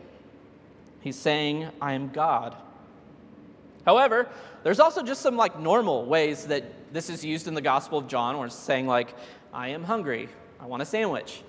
He's 1.01 1.15
saying, 1.17 1.69
I 1.81 1.93
am 1.93 2.09
God. 2.09 2.55
However, 3.85 4.27
there's 4.63 4.79
also 4.79 5.01
just 5.01 5.21
some 5.21 5.37
like 5.37 5.59
normal 5.59 6.05
ways 6.05 6.45
that 6.47 6.63
this 6.93 7.09
is 7.09 7.23
used 7.23 7.47
in 7.47 7.53
the 7.53 7.61
Gospel 7.61 7.97
of 7.97 8.07
John, 8.07 8.37
where 8.37 8.47
it's 8.47 8.55
saying, 8.55 8.87
like, 8.87 9.15
I 9.53 9.69
am 9.69 9.83
hungry, 9.83 10.29
I 10.59 10.65
want 10.65 10.81
a 10.81 10.85
sandwich. 10.85 11.41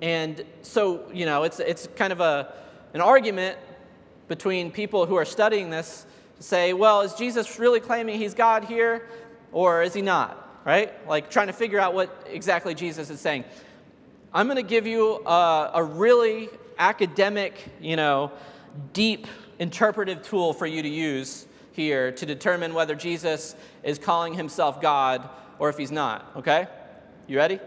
And 0.00 0.44
so, 0.62 1.10
you 1.12 1.26
know, 1.26 1.42
it's, 1.42 1.60
it's 1.60 1.88
kind 1.96 2.12
of 2.12 2.20
a, 2.20 2.52
an 2.94 3.00
argument 3.00 3.58
between 4.28 4.70
people 4.70 5.06
who 5.06 5.16
are 5.16 5.24
studying 5.24 5.70
this 5.70 6.06
to 6.36 6.42
say, 6.42 6.72
well, 6.72 7.00
is 7.00 7.14
Jesus 7.14 7.58
really 7.58 7.80
claiming 7.80 8.18
he's 8.18 8.34
God 8.34 8.64
here, 8.64 9.08
or 9.52 9.82
is 9.82 9.94
he 9.94 10.02
not? 10.02 10.44
Right? 10.64 10.92
Like 11.08 11.30
trying 11.30 11.46
to 11.46 11.52
figure 11.52 11.80
out 11.80 11.94
what 11.94 12.26
exactly 12.30 12.74
Jesus 12.74 13.10
is 13.10 13.20
saying. 13.20 13.44
I'm 14.32 14.46
going 14.46 14.56
to 14.56 14.62
give 14.62 14.86
you 14.86 15.24
a, 15.26 15.70
a, 15.74 15.82
really 15.82 16.50
academic, 16.78 17.64
you 17.80 17.96
know, 17.96 18.30
deep 18.92 19.26
interpretive 19.58 20.22
tool 20.22 20.52
for 20.52 20.66
you 20.66 20.82
to 20.82 20.88
use 20.88 21.46
here 21.72 22.12
to 22.12 22.26
determine 22.26 22.74
whether 22.74 22.94
Jesus 22.94 23.56
is 23.82 23.98
calling 23.98 24.34
himself 24.34 24.82
God 24.82 25.28
or 25.58 25.70
if 25.70 25.78
he's 25.78 25.90
not, 25.90 26.30
okay? 26.36 26.66
You 27.26 27.38
ready? 27.38 27.58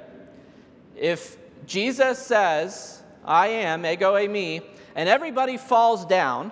If 0.95 1.37
Jesus 1.65 2.19
says, 2.19 3.01
I 3.23 3.47
am, 3.47 3.85
ego 3.85 4.13
eimi, 4.15 4.63
and 4.95 5.07
everybody 5.07 5.57
falls 5.57 6.05
down, 6.05 6.51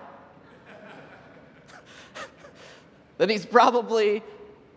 then 3.17 3.29
he's 3.29 3.45
probably, 3.45 4.23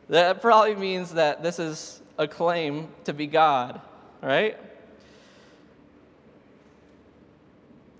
that 0.08 0.40
probably 0.40 0.74
means 0.74 1.14
that 1.14 1.42
this 1.42 1.58
is 1.58 2.00
a 2.18 2.26
claim 2.26 2.88
to 3.04 3.12
be 3.12 3.26
God, 3.26 3.80
right? 4.22 4.58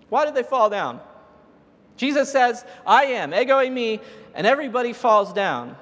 Why 0.08 0.24
did 0.24 0.34
they 0.34 0.42
fall 0.42 0.68
down? 0.68 1.00
Jesus 1.96 2.30
says, 2.30 2.64
I 2.86 3.04
am, 3.04 3.32
ego 3.34 3.58
eimi, 3.58 4.00
and 4.34 4.46
everybody 4.46 4.92
falls 4.92 5.32
down. 5.32 5.76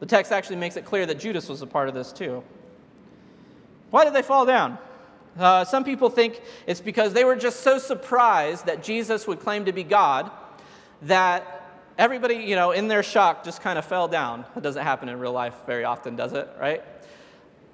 The 0.00 0.06
text 0.06 0.32
actually 0.32 0.56
makes 0.56 0.76
it 0.76 0.84
clear 0.84 1.06
that 1.06 1.18
Judas 1.18 1.48
was 1.48 1.62
a 1.62 1.66
part 1.66 1.88
of 1.88 1.94
this 1.94 2.12
too. 2.12 2.42
Why 3.90 4.04
did 4.04 4.14
they 4.14 4.22
fall 4.22 4.46
down? 4.46 4.78
Uh, 5.38 5.64
some 5.64 5.84
people 5.84 6.10
think 6.10 6.40
it's 6.66 6.80
because 6.80 7.12
they 7.12 7.24
were 7.24 7.36
just 7.36 7.60
so 7.60 7.78
surprised 7.78 8.66
that 8.66 8.82
Jesus 8.82 9.26
would 9.26 9.40
claim 9.40 9.64
to 9.64 9.72
be 9.72 9.82
God 9.82 10.30
that 11.02 11.68
everybody, 11.98 12.36
you 12.36 12.56
know, 12.56 12.70
in 12.70 12.88
their 12.88 13.02
shock 13.02 13.44
just 13.44 13.60
kind 13.60 13.78
of 13.78 13.84
fell 13.84 14.08
down. 14.08 14.44
That 14.54 14.62
doesn't 14.62 14.82
happen 14.82 15.08
in 15.08 15.18
real 15.18 15.32
life 15.32 15.54
very 15.66 15.84
often, 15.84 16.16
does 16.16 16.32
it? 16.32 16.48
Right? 16.60 16.82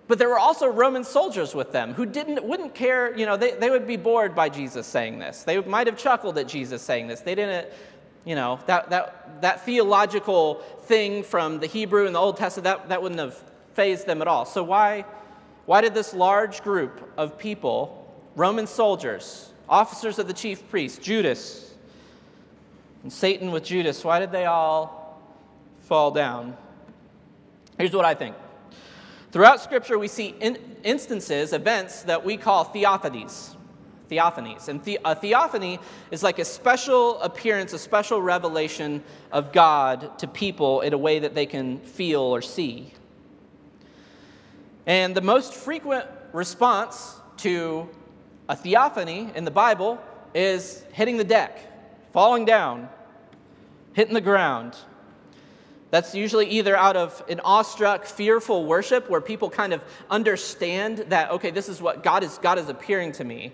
But 0.09 0.19
there 0.19 0.29
were 0.29 0.39
also 0.39 0.67
Roman 0.67 1.05
soldiers 1.05 1.55
with 1.55 1.71
them 1.71 1.95
who 1.95 2.05
didn't, 2.05 2.43
wouldn't 2.43 2.75
care, 2.75 3.17
you 3.17 3.27
know, 3.27 3.37
they, 3.37 3.53
they 3.53 3.71
would 3.71 3.87
be 3.87 3.97
bored 3.97 4.35
by 4.35 4.49
Jesus 4.49 4.87
saying 4.87 5.21
this. 5.21 5.45
They 5.45 5.61
might 5.61 5.87
have 5.87 5.97
chuckled 5.97 6.37
at 6.37 6.49
Jesus 6.49 6.83
saying 6.83 7.07
this. 7.07 7.21
They 7.21 7.37
didn't, 7.37 7.69
you 8.25 8.35
know, 8.35 8.59
that, 8.67 8.91
that, 8.91 9.41
that 9.43 9.65
theological 9.65 10.57
thing 10.87 11.23
from 11.23 11.61
the 11.61 11.67
Hebrew 11.67 12.07
and 12.07 12.15
the 12.15 12.19
Old 12.19 12.39
Testament, 12.39 12.65
that, 12.65 12.89
that 12.89 13.03
wouldn't 13.03 13.21
have 13.21 13.41
fazed 13.75 14.07
them 14.07 14.21
at 14.21 14.27
all. 14.27 14.45
So 14.47 14.65
why, 14.65 15.05
why 15.71 15.81
did 15.81 15.95
this 15.95 16.13
large 16.13 16.65
group 16.65 17.13
of 17.17 17.39
people, 17.39 18.13
Roman 18.35 18.67
soldiers, 18.67 19.53
officers 19.69 20.19
of 20.19 20.27
the 20.27 20.33
chief 20.33 20.69
priest, 20.69 21.01
Judas, 21.01 21.73
and 23.05 23.13
Satan 23.13 23.53
with 23.53 23.63
Judas, 23.63 24.03
why 24.03 24.19
did 24.19 24.33
they 24.33 24.47
all 24.47 25.23
fall 25.83 26.11
down? 26.11 26.57
Here's 27.79 27.93
what 27.93 28.05
I 28.05 28.15
think. 28.15 28.35
Throughout 29.31 29.61
Scripture, 29.61 29.97
we 29.97 30.09
see 30.09 30.35
in 30.41 30.59
instances, 30.83 31.53
events 31.53 32.03
that 32.03 32.25
we 32.25 32.37
call 32.37 32.65
theophanies. 32.65 33.55
Theophanies. 34.11 34.67
And 34.67 34.83
the, 34.83 34.99
a 35.05 35.15
theophany 35.15 35.79
is 36.11 36.25
like 36.25 36.41
a 36.41 36.45
special 36.45 37.23
appearance, 37.23 37.73
a 37.75 37.79
special 37.79 38.21
revelation 38.21 39.05
of 39.31 39.53
God 39.53 40.19
to 40.19 40.27
people 40.27 40.81
in 40.81 40.95
a 40.95 40.99
way 40.99 41.21
that 41.21 41.37
they 41.37 41.47
can 41.47 41.79
feel 41.79 42.23
or 42.23 42.43
see. 42.43 42.93
And 44.87 45.15
the 45.15 45.21
most 45.21 45.55
frequent 45.55 46.07
response 46.33 47.17
to 47.39 47.89
a 48.49 48.57
theophany 48.57 49.31
in 49.35 49.45
the 49.45 49.51
Bible 49.51 50.01
is 50.35 50.85
hitting 50.93 51.17
the 51.17 51.25
deck, 51.25 51.59
falling 52.13 52.45
down, 52.45 52.89
hitting 53.93 54.15
the 54.15 54.21
ground. 54.21 54.77
That's 55.91 56.15
usually 56.15 56.47
either 56.47 56.77
out 56.77 56.97
of 56.97 57.23
an 57.29 57.41
awestruck, 57.41 58.05
fearful 58.05 58.65
worship 58.65 59.11
where 59.11 59.21
people 59.21 59.51
kind 59.51 59.73
of 59.73 59.83
understand 60.09 60.99
that, 61.09 61.31
okay, 61.33 61.51
this 61.51 61.69
is 61.69 61.83
what 61.83 62.05
God 62.05 62.23
is, 62.23 62.39
God 62.39 62.59
is 62.59 62.69
appearing 62.69 63.13
to 63.13 63.25
me. 63.25 63.53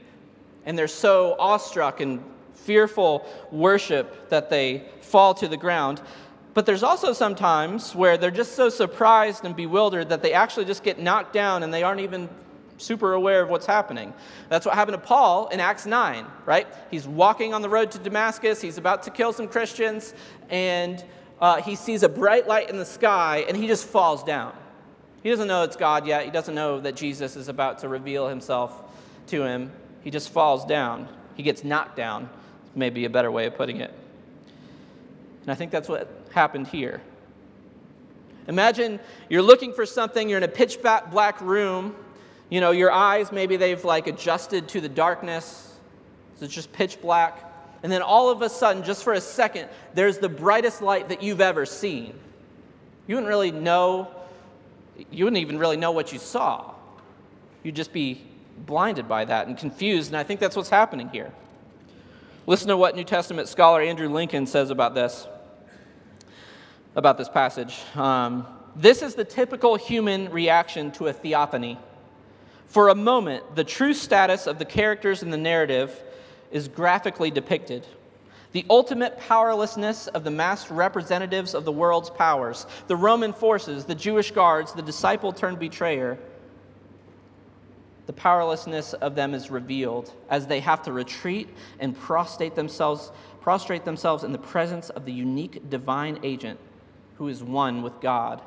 And 0.67 0.79
they're 0.79 0.89
so 0.89 1.37
awestruck 1.39 2.01
and 2.01 2.23
fearful 2.55 3.27
worship 3.51 4.29
that 4.29 4.51
they 4.51 4.85
fall 5.01 5.33
to 5.35 5.49
the 5.49 5.57
ground. 5.57 6.03
But 6.57 6.65
there's 6.65 6.83
also 6.83 7.13
sometimes 7.13 7.95
where 7.95 8.17
they're 8.17 8.31
just 8.31 8.57
so 8.57 8.71
surprised 8.71 9.45
and 9.45 9.55
bewildered 9.55 10.09
that 10.09 10.23
they 10.23 10.33
actually 10.33 10.65
just 10.65 10.83
get 10.83 10.99
knocked 10.99 11.35
down 11.35 11.63
and 11.63 11.73
they 11.73 11.83
aren't 11.83 12.01
even 12.01 12.31
super 12.79 13.13
aware 13.13 13.43
of 13.43 13.51
what's 13.51 13.67
happening. 13.67 14.15
That's 14.49 14.65
what 14.65 14.75
happened 14.75 14.95
to 14.95 15.07
Paul 15.07 15.49
in 15.49 15.61
Acts 15.61 15.85
9, 15.85 16.25
right? 16.47 16.67
He's 16.91 17.07
walking 17.07 17.53
on 17.53 17.61
the 17.61 17.69
road 17.69 17.91
to 17.91 17.99
Damascus, 17.99 18.63
he's 18.63 18.79
about 18.79 19.03
to 19.03 19.11
kill 19.11 19.35
some 19.35 19.49
Christians, 19.49 20.15
and 20.49 21.05
uh, 21.43 21.61
he 21.61 21.75
sees 21.75 22.03
a 22.03 22.09
bright 22.09 22.49
light 22.49 22.71
in 22.71 22.79
the 22.79 22.87
sky 22.87 23.45
and 23.47 23.55
he 23.55 23.67
just 23.67 23.85
falls 23.85 24.25
down. 24.25 24.57
He 25.23 25.29
doesn't 25.29 25.49
know 25.49 25.63
it's 25.63 25.77
God 25.77 26.07
yet. 26.07 26.25
He 26.25 26.31
doesn't 26.31 26.55
know 26.55 26.81
that 26.81 26.97
Jesus 26.97 27.37
is 27.37 27.49
about 27.49 27.81
to 27.81 27.89
reveal 27.91 28.29
himself 28.29 28.83
to 29.27 29.43
him. 29.43 29.73
He 30.01 30.11
just 30.11 30.31
falls 30.31 30.65
down. 30.65 31.07
He 31.35 31.43
gets 31.43 31.65
knocked 31.65 31.97
down, 31.97 32.31
maybe 32.75 33.05
a 33.05 33.11
better 33.11 33.31
way 33.31 33.45
of 33.45 33.57
putting 33.57 33.83
it. 33.83 33.93
And 35.47 35.53
I 35.53 35.55
think 35.55 35.71
that's 35.71 35.89
what 35.89 36.11
happened 36.33 36.67
here. 36.67 37.01
Imagine 38.49 38.99
you're 39.29 39.43
looking 39.43 39.73
for 39.73 39.87
something, 39.87 40.29
you're 40.29 40.39
in 40.39 40.43
a 40.43 40.49
pitch 40.49 40.83
black 40.83 41.41
room. 41.41 41.95
You 42.49 42.61
know, 42.61 42.73
your 42.73 42.91
eyes, 42.93 43.33
maybe 43.33 43.57
they've 43.57 43.85
like 43.85 44.09
adjusted 44.09 44.69
to 44.71 44.81
the 44.81 44.89
darkness. 44.89 45.77
So 46.37 46.45
it's 46.45 46.55
just 46.55 46.73
pitch 46.73 47.01
black. 47.01 47.43
And 47.83 47.91
then 47.93 48.03
all 48.03 48.31
of 48.31 48.43
a 48.43 48.49
sudden, 48.49 48.83
just 48.83 49.05
for 49.05 49.13
a 49.13 49.21
second, 49.21 49.69
there's 49.95 50.19
the 50.19 50.29
brightest 50.29 50.83
light 50.83 51.09
that 51.09 51.23
you've 51.23 51.41
ever 51.41 51.65
seen. 51.65 52.15
You 53.07 53.15
wouldn't 53.15 53.29
really 53.29 53.53
know, 53.53 54.09
you 55.11 55.25
wouldn't 55.25 55.41
even 55.41 55.59
really 55.59 55.77
know 55.77 55.93
what 55.93 56.13
you 56.13 56.19
saw. 56.19 56.73
You'd 57.63 57.77
just 57.77 57.93
be 57.93 58.25
blinded 58.65 59.09
by 59.09 59.25
that 59.25 59.47
and 59.47 59.57
confused, 59.57 60.11
and 60.11 60.17
I 60.17 60.23
think 60.23 60.41
that's 60.41 60.57
what's 60.57 60.71
happening 60.71 61.09
here. 61.11 61.33
Listen 62.47 62.69
to 62.69 62.77
what 62.77 62.97
New 62.97 63.05
Testament 63.05 63.49
scholar 63.49 63.81
Andrew 63.81 64.09
Lincoln 64.09 64.47
says 64.47 64.71
about 64.71 64.95
this, 64.95 65.27
about 66.97 67.19
this 67.19 67.29
passage. 67.29 67.79
Um, 67.95 68.47
this 68.75 69.03
is 69.03 69.15
the 69.15 69.25
typical 69.25 69.77
human 69.77 70.31
reaction 70.31 70.91
to 70.93 71.07
a 71.07 71.13
theophany. 71.13 71.79
For 72.67 72.89
a 72.89 72.95
moment, 72.95 73.55
the 73.55 73.65
true 73.65 73.95
status 73.95 74.47
of 74.47 74.59
the 74.59 74.65
characters 74.65 75.23
in 75.23 75.31
the 75.31 75.37
narrative 75.37 76.03
is 76.51 76.69
graphically 76.69 77.31
depicted. 77.31 77.87
The 78.53 78.65
ultimate 78.71 79.19
powerlessness 79.19 80.07
of 80.09 80.25
the 80.25 80.31
masked 80.31 80.71
representatives 80.71 81.55
of 81.55 81.67
the 81.67 81.73
world's 81.73 82.09
powers, 82.09 82.67
the 82.87 82.97
Roman 82.97 83.35
forces, 83.35 83.85
the 83.85 83.95
Jewish 83.95 84.31
guards, 84.31 84.73
the 84.73 84.83
disciple 84.83 85.33
turned 85.33 85.59
betrayer, 85.59 86.19
the 88.07 88.13
powerlessness 88.15 88.95
of 88.95 89.17
them 89.17 89.35
is 89.35 89.51
revealed 89.51 90.13
as 90.31 90.47
they 90.47 90.61
have 90.61 90.83
to 90.83 90.93
retreat 90.93 91.49
and 91.79 91.99
prostrate 91.99 92.55
themselves, 92.55 93.11
prostrate 93.41 93.85
themselves 93.85 94.25
in 94.25 94.33
the 94.33 94.39
presence 94.39 94.89
of 94.91 95.05
the 95.05 95.13
unique 95.13 95.69
divine 95.69 96.21
agent 96.23 96.59
who 97.19 97.29
is 97.29 97.43
one 97.43 97.83
with 97.83 98.01
God. 98.01 98.41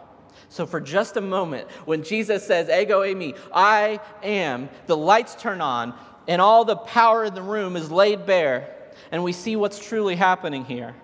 So, 0.48 0.66
for 0.66 0.80
just 0.80 1.18
a 1.18 1.22
moment, 1.22 1.70
when 1.86 2.04
Jesus 2.04 2.46
says, 2.46 2.70
Ego 2.70 3.02
eimi, 3.02 3.38
I 3.54 4.00
am, 4.24 4.70
the 4.88 4.98
lights 4.98 5.36
turn 5.36 5.62
on, 5.62 5.94
and 6.28 6.42
all 6.42 6.66
the 6.66 6.76
power 6.76 7.26
in 7.26 7.34
the 7.34 7.42
room 7.42 7.76
is 7.76 7.92
laid 7.92 8.26
bare, 8.26 8.74
and 9.12 9.24
we 9.24 9.32
see 9.34 9.56
what's 9.56 9.86
truly 9.86 10.16
happening 10.16 10.66
here 10.66 10.96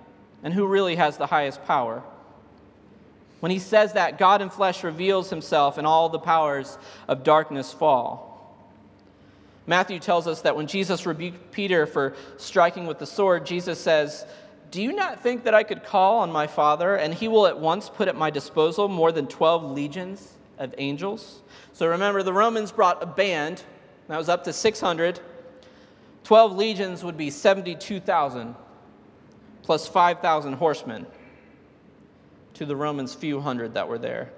and 0.43 0.53
who 0.53 0.67
really 0.67 0.95
has 0.95 1.17
the 1.17 1.25
highest 1.25 1.65
power. 1.65 2.03
When 3.39 3.51
he 3.51 3.59
says 3.59 3.93
that, 3.93 4.17
God 4.17 4.41
in 4.41 4.49
flesh 4.49 4.83
reveals 4.83 5.29
himself, 5.29 5.77
and 5.77 5.85
all 5.85 6.09
the 6.09 6.19
powers 6.19 6.77
of 7.07 7.23
darkness 7.23 7.73
fall. 7.73 8.31
Matthew 9.67 9.99
tells 9.99 10.27
us 10.27 10.41
that 10.41 10.55
when 10.55 10.67
Jesus 10.67 11.05
rebuked 11.05 11.51
Peter 11.51 11.85
for 11.87 12.15
striking 12.37 12.85
with 12.85 12.99
the 12.99 13.07
sword, 13.07 13.45
Jesus 13.45 13.79
says, 13.79 14.25
Do 14.75 14.81
you 14.81 14.91
not 14.91 15.21
think 15.21 15.45
that 15.45 15.53
I 15.53 15.63
could 15.63 15.85
call 15.85 16.17
on 16.17 16.33
my 16.33 16.47
Father, 16.47 16.97
and 16.97 17.13
he 17.13 17.29
will 17.29 17.47
at 17.47 17.57
once 17.57 17.87
put 17.87 18.09
at 18.09 18.15
my 18.17 18.29
disposal 18.29 18.89
more 18.89 19.09
than 19.09 19.25
12 19.25 19.71
legions 19.71 20.33
of 20.57 20.75
angels? 20.77 21.43
So 21.71 21.87
remember, 21.87 22.23
the 22.23 22.33
Romans 22.33 22.73
brought 22.73 23.01
a 23.01 23.05
band 23.05 23.63
that 24.09 24.17
was 24.17 24.27
up 24.27 24.43
to 24.43 24.51
600. 24.51 25.21
12 26.25 26.57
legions 26.57 27.05
would 27.05 27.15
be 27.15 27.29
72,000 27.29 28.53
plus 29.63 29.87
5,000 29.87 30.53
horsemen 30.55 31.05
to 32.55 32.65
the 32.65 32.75
Romans' 32.75 33.15
few 33.15 33.39
hundred 33.39 33.75
that 33.75 33.87
were 33.87 33.97
there. 33.97 34.33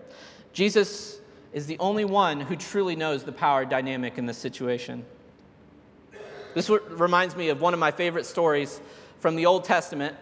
Jesus 0.54 1.20
is 1.52 1.66
the 1.66 1.80
only 1.80 2.06
one 2.06 2.42
who 2.42 2.56
truly 2.56 2.96
knows 2.96 3.24
the 3.24 3.32
power 3.32 3.66
dynamic 3.66 4.20
in 4.20 4.28
this 4.28 4.38
situation. 4.38 5.04
This 6.54 6.70
reminds 6.70 7.36
me 7.36 7.50
of 7.50 7.60
one 7.60 7.74
of 7.74 7.80
my 7.80 7.90
favorite 7.90 8.28
stories 8.28 8.80
from 9.20 9.36
the 9.36 9.48
Old 9.48 9.64
Testament. 9.64 10.16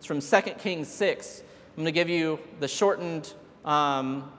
It's 0.00 0.06
from 0.06 0.22
2 0.22 0.52
Kings 0.52 0.88
6. 0.88 1.42
I'm 1.42 1.76
going 1.76 1.84
to 1.84 1.92
give 1.92 2.08
you 2.08 2.38
the 2.58 2.66
shortened 2.66 3.34
um, 3.66 4.32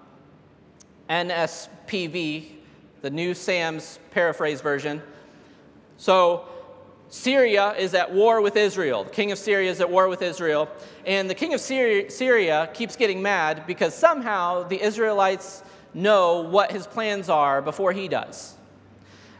NSPV 1.07 2.53
the 3.03 3.11
New 3.11 3.35
Sam's 3.35 3.99
paraphrase 4.09 4.59
version. 4.59 5.03
So, 5.97 6.47
Syria 7.09 7.75
is 7.77 7.93
at 7.93 8.11
war 8.11 8.41
with 8.41 8.55
Israel. 8.55 9.03
The 9.03 9.11
king 9.11 9.31
of 9.31 9.37
Syria 9.37 9.69
is 9.69 9.81
at 9.81 9.89
war 9.91 10.07
with 10.07 10.23
Israel. 10.23 10.67
And 11.05 11.29
the 11.29 11.35
king 11.35 11.53
of 11.53 11.59
Syria, 11.59 12.09
Syria, 12.09 12.67
keeps 12.73 12.95
getting 12.95 13.21
mad 13.21 13.67
because 13.67 13.93
somehow 13.93 14.67
the 14.67 14.81
Israelites 14.81 15.61
know 15.93 16.41
what 16.41 16.71
his 16.71 16.87
plans 16.87 17.29
are 17.29 17.61
before 17.61 17.91
he 17.91 18.07
does. 18.07 18.55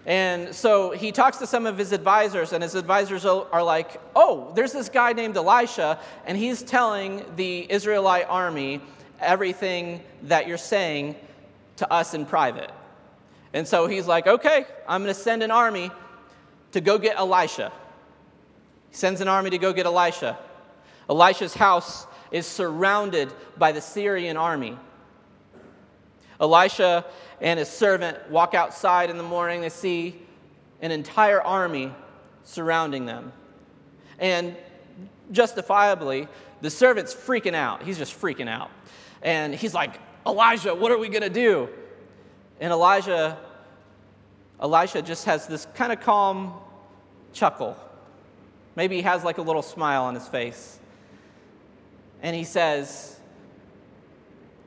And 0.06 0.56
so 0.56 0.92
he 0.92 1.12
talks 1.12 1.38
to 1.38 1.48
some 1.48 1.66
of 1.66 1.78
his 1.78 1.92
advisors, 1.92 2.54
and 2.54 2.64
his 2.64 2.76
advisors 2.76 3.26
are 3.26 3.64
like, 3.64 4.02
Oh, 4.16 4.52
there's 4.56 4.74
this 4.74 4.90
guy 4.90 5.14
named 5.14 5.38
Elisha, 5.38 6.00
and 6.26 6.38
he's 6.38 6.64
telling 6.64 7.24
the 7.36 7.72
Israelite 7.72 8.26
army 8.28 8.82
everything 9.20 10.02
that 10.24 10.48
you're 10.48 10.58
saying 10.58 11.16
to 11.78 11.92
us 11.92 12.14
in 12.14 12.26
private. 12.26 12.72
And 13.54 13.68
so 13.68 13.88
he's 13.88 14.08
like, 14.08 14.28
okay, 14.28 14.66
I'm 14.88 15.04
going 15.04 15.14
to 15.14 15.20
send 15.20 15.44
an 15.44 15.52
army 15.52 15.92
to 16.72 16.82
go 16.82 16.98
get 16.98 17.18
Elisha. 17.18 17.72
He 18.90 18.96
sends 18.96 19.22
an 19.22 19.28
army 19.28 19.50
to 19.50 19.58
go 19.58 19.74
get 19.74 19.86
Elisha. 19.86 20.38
Elisha's 21.10 21.54
house 21.54 22.08
is 22.32 22.48
surrounded 22.48 23.32
by 23.58 23.72
the 23.72 23.82
Syrian 23.82 24.38
army. 24.38 24.78
Elisha 26.42 27.06
and 27.40 27.60
his 27.60 27.70
servant 27.70 28.30
walk 28.30 28.54
outside 28.54 29.10
in 29.10 29.18
the 29.18 29.24
morning. 29.24 29.62
They 29.62 29.70
see 29.70 30.20
an 30.82 30.92
entire 30.92 31.42
army 31.42 31.94
surrounding 32.44 33.06
them. 33.06 33.32
And 34.20 34.58
justifiably, 35.32 36.28
the 36.62 36.70
servant's 36.70 37.14
freaking 37.14 37.54
out. 37.54 37.84
He's 37.84 37.98
just 37.98 38.20
freaking 38.20 38.50
out. 38.50 38.72
And 39.22 39.54
he's 39.54 39.74
like, 39.74 40.00
Elijah, 40.26 40.74
what 40.74 40.92
are 40.92 40.98
we 40.98 41.10
going 41.10 41.22
to 41.22 41.30
do? 41.30 41.70
And 42.60 42.74
Elijah, 42.74 43.38
Elisha 44.60 45.02
just 45.02 45.26
has 45.26 45.48
this 45.48 45.68
kind 45.76 45.92
of 45.92 46.02
calm 46.02 46.54
chuckle. 47.34 47.78
Maybe 48.76 48.96
he 48.96 49.02
has 49.04 49.24
like 49.24 49.38
a 49.38 49.42
little 49.42 49.62
smile 49.62 50.04
on 50.04 50.16
his 50.16 50.28
face. 50.28 50.80
And 52.22 52.36
he 52.36 52.44
says, 52.44 53.20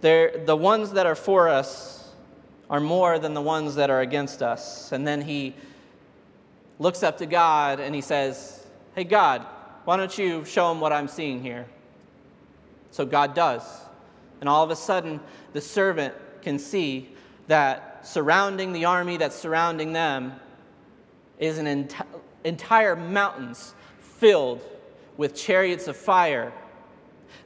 The 0.04 0.54
ones 0.54 0.90
that 0.90 1.06
are 1.06 1.14
for 1.14 1.48
us 1.48 2.10
are 2.68 2.78
more 2.78 3.18
than 3.18 3.32
the 3.32 3.40
ones 3.40 3.76
that 3.76 3.88
are 3.88 4.02
against 4.02 4.42
us. 4.42 4.92
And 4.92 5.06
then 5.06 5.22
he 5.22 5.54
looks 6.78 7.02
up 7.02 7.16
to 7.18 7.26
God 7.26 7.80
and 7.80 7.94
he 7.94 8.02
says, 8.02 8.66
Hey, 8.94 9.04
God, 9.04 9.46
why 9.86 9.96
don't 9.96 10.16
you 10.18 10.44
show 10.44 10.70
him 10.70 10.78
what 10.78 10.92
I'm 10.92 11.08
seeing 11.08 11.42
here? 11.42 11.64
So 12.90 13.06
God 13.06 13.34
does. 13.34 13.62
And 14.40 14.48
all 14.48 14.62
of 14.62 14.70
a 14.70 14.76
sudden, 14.76 15.20
the 15.54 15.62
servant 15.62 16.14
can 16.42 16.58
see 16.58 17.08
that 17.46 18.06
surrounding 18.06 18.74
the 18.74 18.84
army 18.84 19.16
that's 19.16 19.34
surrounding 19.34 19.94
them 19.94 20.34
is 21.38 21.56
an 21.56 21.64
enti- 21.64 22.04
entire 22.44 22.94
mountains 22.94 23.74
filled 24.00 24.60
with 25.16 25.34
chariots 25.34 25.88
of 25.88 25.96
fire, 25.96 26.52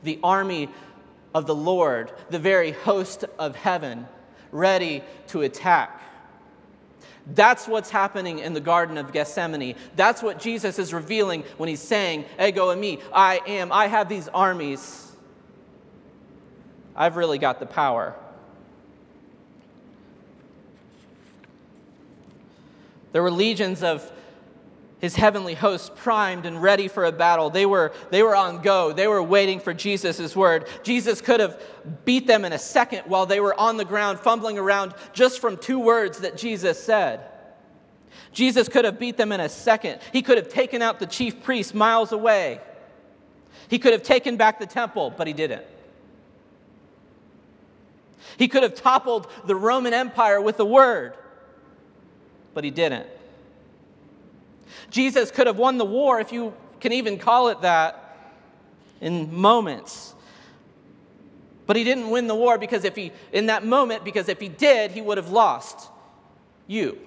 the 0.03 0.19
army 0.25 0.69
of 1.35 1.47
the 1.47 1.55
Lord, 1.55 2.13
the 2.31 2.39
very 2.39 2.73
host 2.73 3.25
of 3.39 3.57
heaven, 3.57 4.07
ready 4.51 5.03
to 5.29 5.43
attack. 5.43 6.03
That's 7.35 7.69
what's 7.69 7.91
happening 7.91 8.39
in 8.39 8.55
the 8.55 8.61
Garden 8.61 8.97
of 8.97 9.13
Gethsemane. 9.13 9.75
That's 9.97 10.23
what 10.23 10.41
Jesus 10.41 10.79
is 10.79 10.95
revealing 10.95 11.45
when 11.59 11.69
he's 11.69 11.83
saying, 11.83 12.25
Ego 12.41 12.75
eimi, 12.75 13.01
I 13.13 13.41
am, 13.47 13.71
I 13.71 13.87
have 13.87 14.09
these 14.09 14.29
armies. 14.29 15.13
I've 16.97 17.17
really 17.17 17.39
got 17.39 17.61
the 17.61 17.67
power. 17.67 18.15
There 23.13 23.23
were 23.23 23.31
legions 23.31 23.83
of 23.83 24.11
his 25.01 25.15
heavenly 25.15 25.55
hosts 25.55 25.91
primed 25.95 26.45
and 26.45 26.61
ready 26.61 26.89
for 26.89 27.05
a 27.05 27.13
battle. 27.13 27.51
They 27.51 27.67
were, 27.67 27.93
they 28.11 28.23
were 28.23 28.35
on 28.35 28.63
go. 28.63 28.93
They 28.93 29.07
were 29.07 29.23
waiting 29.23 29.61
for 29.61 29.73
Jesus' 29.73 30.35
word. 30.35 30.67
Jesus 30.83 31.21
could 31.21 31.39
have 31.39 31.61
beat 32.05 32.27
them 32.27 32.45
in 32.45 32.53
a 32.53 32.59
second 32.59 33.03
while 33.07 33.25
they 33.25 33.39
were 33.39 33.59
on 33.59 33.77
the 33.77 33.85
ground, 33.85 34.19
fumbling 34.19 34.59
around 34.59 34.95
just 35.13 35.41
from 35.41 35.57
two 35.57 35.79
words 35.79 36.19
that 36.19 36.37
Jesus 36.37 36.83
said. 36.83 37.21
Jesus 38.33 38.69
could 38.69 38.85
have 38.85 38.99
beat 38.99 39.17
them 39.17 39.31
in 39.31 39.41
a 39.41 39.49
second. 39.49 40.01
He 40.13 40.21
could 40.21 40.37
have 40.37 40.49
taken 40.49 40.83
out 40.83 40.99
the 40.99 41.07
chief 41.07 41.43
priests 41.43 41.75
miles 41.75 42.11
away. 42.11 42.61
He 43.69 43.79
could 43.79 43.93
have 43.93 44.03
taken 44.03 44.37
back 44.37 44.59
the 44.59 44.67
temple, 44.67 45.15
but 45.17 45.27
he 45.27 45.33
didn't. 45.33 45.65
He 48.37 48.49
could 48.49 48.63
have 48.63 48.75
toppled 48.75 49.29
the 49.47 49.55
Roman 49.55 49.95
Empire 49.95 50.41
with 50.41 50.59
a 50.61 50.65
word, 50.65 51.15
but 52.53 52.65
he 52.65 52.71
didn't. 52.71 53.09
Jesus 54.91 55.31
could 55.31 55.47
have 55.47 55.59
won 55.59 55.79
the 55.79 55.85
war, 55.85 56.21
if 56.21 56.33
you 56.33 56.55
can 56.81 56.93
even 56.93 57.19
call 57.19 57.49
it 57.49 57.63
that, 57.63 58.17
in 59.01 59.35
moments. 59.35 60.15
But 61.67 61.77
he 61.77 61.85
didn't 61.85 62.11
win 62.11 62.27
the 62.27 62.35
war 62.35 62.57
because 62.57 62.85
if 62.85 62.97
he, 62.97 63.13
in 63.33 63.47
that 63.47 63.65
moment, 63.65 64.05
because 64.05 64.29
if 64.29 64.41
he 64.41 64.49
did, 64.49 64.91
he 64.91 65.01
would 65.01 65.19
have 65.19 65.31
lost 65.31 65.89
you. 66.67 66.99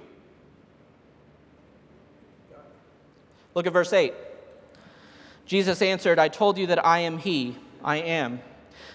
Look 3.55 3.67
at 3.67 3.73
verse 3.73 3.91
8. 3.91 4.13
Jesus 5.45 5.81
answered, 5.81 6.19
I 6.19 6.29
told 6.29 6.57
you 6.57 6.67
that 6.67 6.85
I 6.85 6.99
am 6.99 7.17
he. 7.17 7.57
I 7.83 7.97
am. 7.97 8.39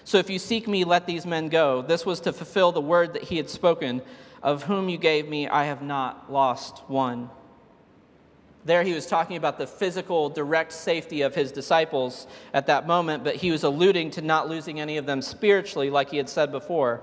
So 0.03 0.17
if 0.17 0.29
you 0.29 0.39
seek 0.39 0.67
me, 0.67 0.85
let 0.85 1.05
these 1.05 1.25
men 1.25 1.49
go. 1.49 1.81
This 1.81 2.05
was 2.05 2.21
to 2.21 2.33
fulfill 2.33 2.71
the 2.71 2.81
word 2.81 3.13
that 3.13 3.23
he 3.23 3.37
had 3.37 3.49
spoken. 3.49 4.01
Of 4.41 4.63
whom 4.63 4.87
you 4.87 4.97
gave 4.97 5.27
me, 5.27 5.47
I 5.47 5.65
have 5.65 5.81
not 5.81 6.31
lost 6.31 6.79
one. 6.87 7.29
There, 8.67 8.83
he 8.83 8.91
was 8.91 9.05
talking 9.05 9.37
about 9.37 9.57
the 9.57 9.65
physical, 9.65 10.29
direct 10.29 10.73
safety 10.73 11.21
of 11.21 11.33
his 11.33 11.53
disciples 11.53 12.27
at 12.53 12.67
that 12.67 12.85
moment, 12.85 13.23
but 13.23 13.37
he 13.37 13.49
was 13.49 13.63
alluding 13.63 14.11
to 14.11 14.21
not 14.21 14.49
losing 14.49 14.81
any 14.81 14.97
of 14.97 15.05
them 15.05 15.21
spiritually, 15.21 15.89
like 15.89 16.09
he 16.09 16.17
had 16.17 16.27
said 16.27 16.51
before. 16.51 17.01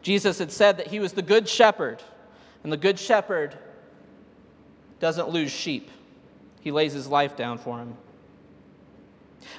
Jesus 0.00 0.38
had 0.38 0.50
said 0.50 0.78
that 0.78 0.86
he 0.86 1.00
was 1.00 1.12
the 1.12 1.20
good 1.20 1.46
shepherd, 1.46 2.02
and 2.64 2.72
the 2.72 2.78
good 2.78 2.98
shepherd 2.98 3.58
doesn't 5.00 5.28
lose 5.28 5.50
sheep, 5.50 5.90
he 6.62 6.70
lays 6.70 6.94
his 6.94 7.06
life 7.06 7.36
down 7.36 7.58
for 7.58 7.76
him. 7.76 7.94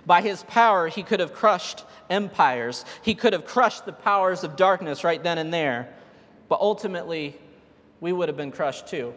By 0.07 0.21
his 0.21 0.41
power, 0.41 0.87
he 0.87 1.03
could 1.03 1.19
have 1.19 1.33
crushed 1.33 1.85
empires, 2.09 2.83
he 3.03 3.13
could 3.13 3.33
have 3.33 3.45
crushed 3.45 3.85
the 3.85 3.93
powers 3.93 4.43
of 4.43 4.55
darkness 4.55 5.03
right 5.03 5.21
then 5.21 5.37
and 5.37 5.53
there, 5.53 5.93
but 6.49 6.59
ultimately, 6.61 7.39
we 8.01 8.11
would 8.11 8.27
have 8.27 8.37
been 8.37 8.51
crushed 8.51 8.87
too 8.87 9.13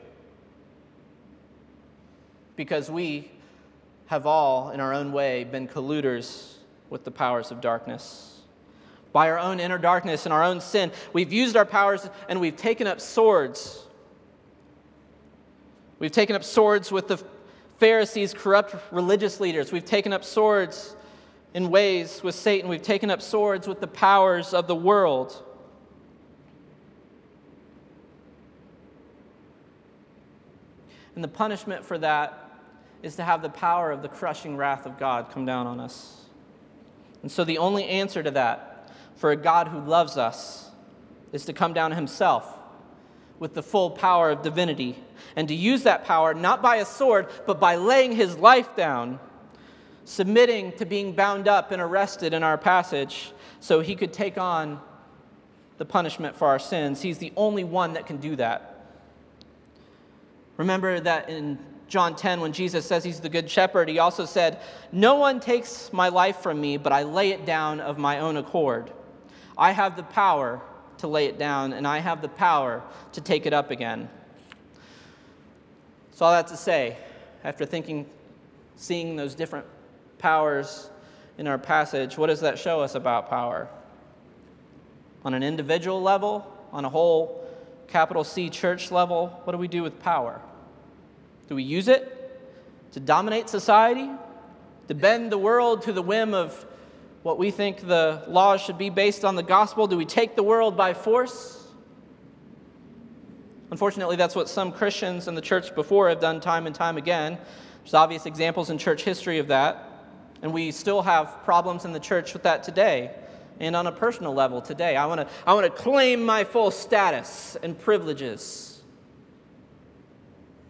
because 2.57 2.91
we 2.91 3.31
have 4.07 4.27
all, 4.27 4.71
in 4.71 4.81
our 4.81 4.93
own 4.93 5.13
way, 5.13 5.45
been 5.45 5.69
colluders 5.69 6.55
with 6.91 7.05
the 7.05 7.11
powers 7.11 7.51
of 7.51 7.61
darkness. 7.61 8.41
By 9.13 9.31
our 9.31 9.39
own 9.39 9.61
inner 9.61 9.79
darkness 9.79 10.27
and 10.27 10.33
our 10.33 10.43
own 10.43 10.61
sin, 10.61 10.93
we've 11.13 11.33
used 11.33 11.57
our 11.57 11.65
powers 11.65 12.09
and 12.29 12.41
we've 12.41 12.57
taken 12.57 12.87
up 12.87 13.01
swords. 13.01 13.85
We've 15.99 16.13
taken 16.13 16.37
up 16.37 16.45
swords 16.45 16.93
with 16.93 17.09
the 17.09 17.23
Pharisees, 17.79 18.35
corrupt 18.35 18.75
religious 18.91 19.41
leaders. 19.41 19.73
We've 19.73 19.85
taken 19.85 20.13
up 20.13 20.25
swords 20.25 20.97
in 21.55 21.71
ways 21.71 22.23
with 22.23 22.35
Satan. 22.35 22.69
We've 22.69 22.83
taken 22.83 23.11
up 23.11 23.23
swords 23.23 23.67
with 23.67 23.81
the 23.81 23.87
powers 23.87 24.55
of 24.55 24.67
the 24.67 24.75
world. 24.75 25.43
And 31.15 31.25
the 31.25 31.29
punishment 31.29 31.85
for 31.85 31.97
that 31.99 32.46
is 33.03 33.17
to 33.17 33.25
have 33.25 33.43
the 33.43 33.49
power 33.49 33.91
of 33.91 34.03
the 34.03 34.09
crushing 34.09 34.57
wrath 34.57 34.87
of 34.87 34.99
God 34.99 35.31
come 35.31 35.47
down 35.47 35.67
on 35.67 35.81
us. 35.81 36.23
And 37.23 37.31
so 37.31 37.45
the 37.45 37.59
only 37.59 37.85
answer 37.85 38.23
to 38.23 38.31
that 38.33 38.91
for 39.17 39.31
a 39.31 39.37
God 39.37 39.69
who 39.69 39.81
loves 39.81 40.17
us 40.17 40.71
is 41.33 41.45
to 41.47 41.53
come 41.53 41.73
down 41.73 41.93
himself 41.93 42.57
with 43.39 43.55
the 43.55 43.63
full 43.63 43.91
power 43.91 44.31
of 44.31 44.43
divinity 44.43 44.97
and 45.35 45.49
to 45.49 45.55
use 45.55 45.83
that 45.83 46.05
power 46.05 46.35
not 46.35 46.63
by 46.63 46.77
a 46.77 46.85
sword, 46.85 47.29
but 47.47 47.61
by 47.61 47.77
laying 47.77 48.13
his 48.13 48.37
life 48.39 48.75
down, 48.77 49.19
submitting 50.05 50.73
to 50.73 50.87
being 50.87 51.13
bound 51.13 51.49
up 51.49 51.73
and 51.73 51.83
arrested 51.83 52.33
in 52.33 52.43
our 52.43 52.57
passage 52.57 53.33
so 53.61 53.81
he 53.81 53.95
could 53.95 54.13
take 54.13 54.39
on 54.39 54.81
the 55.79 55.85
punishment 55.85 56.37
for 56.37 56.49
our 56.49 56.59
sins. 56.59 57.03
He's 57.03 57.19
the 57.19 57.33
only 57.37 57.65
one 57.65 57.95
that 57.95 58.07
can 58.07 58.17
do 58.17 58.37
that. 58.37 58.73
Remember 60.57 60.99
that 61.01 61.29
in 61.29 61.59
John 61.89 62.17
10, 62.17 62.41
when 62.41 62.53
Jesus 62.53 62.85
says 62.85 63.05
he's 63.05 63.21
the 63.21 63.29
good 63.29 63.49
shepherd, 63.49 63.89
he 63.89 63.99
also 63.99 64.25
said, 64.25 64.61
No 64.91 65.15
one 65.15 65.39
takes 65.39 65.93
my 65.93 66.09
life 66.09 66.39
from 66.39 66.61
me, 66.61 66.77
but 66.77 66.93
I 66.93 67.05
lay 67.05 67.31
it 67.31 67.47
down 67.47 67.81
of 67.81 67.97
my 67.97 68.19
own 68.19 68.37
accord. 68.37 68.93
I 69.57 69.71
have 69.71 69.97
the 69.97 70.03
power 70.03 70.61
to 70.99 71.07
lay 71.07 71.27
it 71.27 71.39
down, 71.39 71.73
and 71.73 71.87
I 71.87 71.99
have 71.99 72.23
the 72.23 72.29
power 72.29 72.83
to 73.13 73.21
take 73.21 73.47
it 73.47 73.53
up 73.53 73.71
again. 73.71 74.09
So, 76.13 76.25
all 76.25 76.33
that 76.33 76.49
to 76.49 76.57
say, 76.57 76.97
after 77.45 77.65
thinking, 77.65 78.07
seeing 78.77 79.17
those 79.17 79.35
different 79.35 79.67
powers 80.19 80.91
in 81.39 81.47
our 81.47 81.59
passage, 81.59 82.19
what 82.19 82.27
does 82.27 82.41
that 82.41 82.59
show 82.59 82.81
us 82.81 82.95
about 82.95 83.29
power? 83.29 83.69
On 85.25 85.35
an 85.35 85.43
individual 85.43 86.03
level, 86.03 86.53
on 86.73 86.85
a 86.85 86.89
whole 86.89 87.47
capital 87.87 88.25
C 88.25 88.51
church 88.51 88.91
level, 88.91 89.41
what 89.45 89.53
do 89.53 89.59
we 89.59 89.69
do 89.69 89.83
with 89.83 90.03
power? 90.03 90.41
Do 91.49 91.55
we 91.55 91.63
use 91.63 91.89
it 91.89 92.13
to 92.93 93.01
dominate 93.01 93.49
society? 93.49 94.11
To 94.89 94.95
bend 94.95 95.33
the 95.33 95.39
world 95.39 95.83
to 95.83 95.93
the 95.93 96.03
whim 96.03 96.35
of 96.35 96.65
what 97.23 97.39
we 97.39 97.51
think 97.51 97.81
the 97.81 98.23
laws 98.29 98.61
should 98.61 98.79
be 98.79 98.91
based 98.91 99.25
on 99.25 99.35
the 99.35 99.43
gospel? 99.43 99.87
Do 99.87 99.97
we 99.97 100.05
take 100.05 100.37
the 100.37 100.43
world 100.43 100.77
by 100.77 100.95
force? 100.95 101.67
Unfortunately, 103.71 104.15
that's 104.15 104.37
what 104.37 104.49
some 104.49 104.71
Christians 104.71 105.27
in 105.27 105.35
the 105.35 105.41
church 105.41 105.75
before 105.75 106.09
have 106.09 106.21
done 106.21 106.41
time 106.41 106.67
and 106.67 106.75
time 106.75 106.97
again. 106.97 107.37
There's 107.83 107.95
obvious 107.95 108.27
examples 108.27 108.71
in 108.71 108.79
church 108.79 109.03
history 109.03 109.39
of 109.39 109.49
that. 109.49 109.91
And 110.43 110.53
we 110.53 110.71
still 110.71 111.03
have 111.03 111.43
problems 111.45 111.85
in 111.85 111.93
the 111.93 112.01
church 112.01 112.33
with 112.33 112.45
that 112.45 112.63
today. 112.63 113.11
And 113.59 113.75
on 113.75 113.87
a 113.87 113.93
personal 113.93 114.35
level 114.35 114.61
today, 114.61 114.97
I 114.97 115.07
want 115.07 115.21
to 115.23 115.29
I 115.47 115.55
want 115.55 115.65
to 115.65 115.83
claim 115.83 116.23
my 116.25 116.45
full 116.45 116.71
status 116.71 117.57
and 117.63 117.79
privileges 117.79 118.76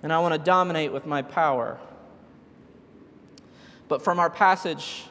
and 0.07 0.13
I 0.13 0.21
want 0.21 0.35
to 0.35 0.39
dominate 0.39 0.93
with 0.93 1.05
my 1.05 1.21
power. 1.21 1.81
But 3.89 4.03
from 4.03 4.21
our 4.21 4.31
passage 4.31 5.07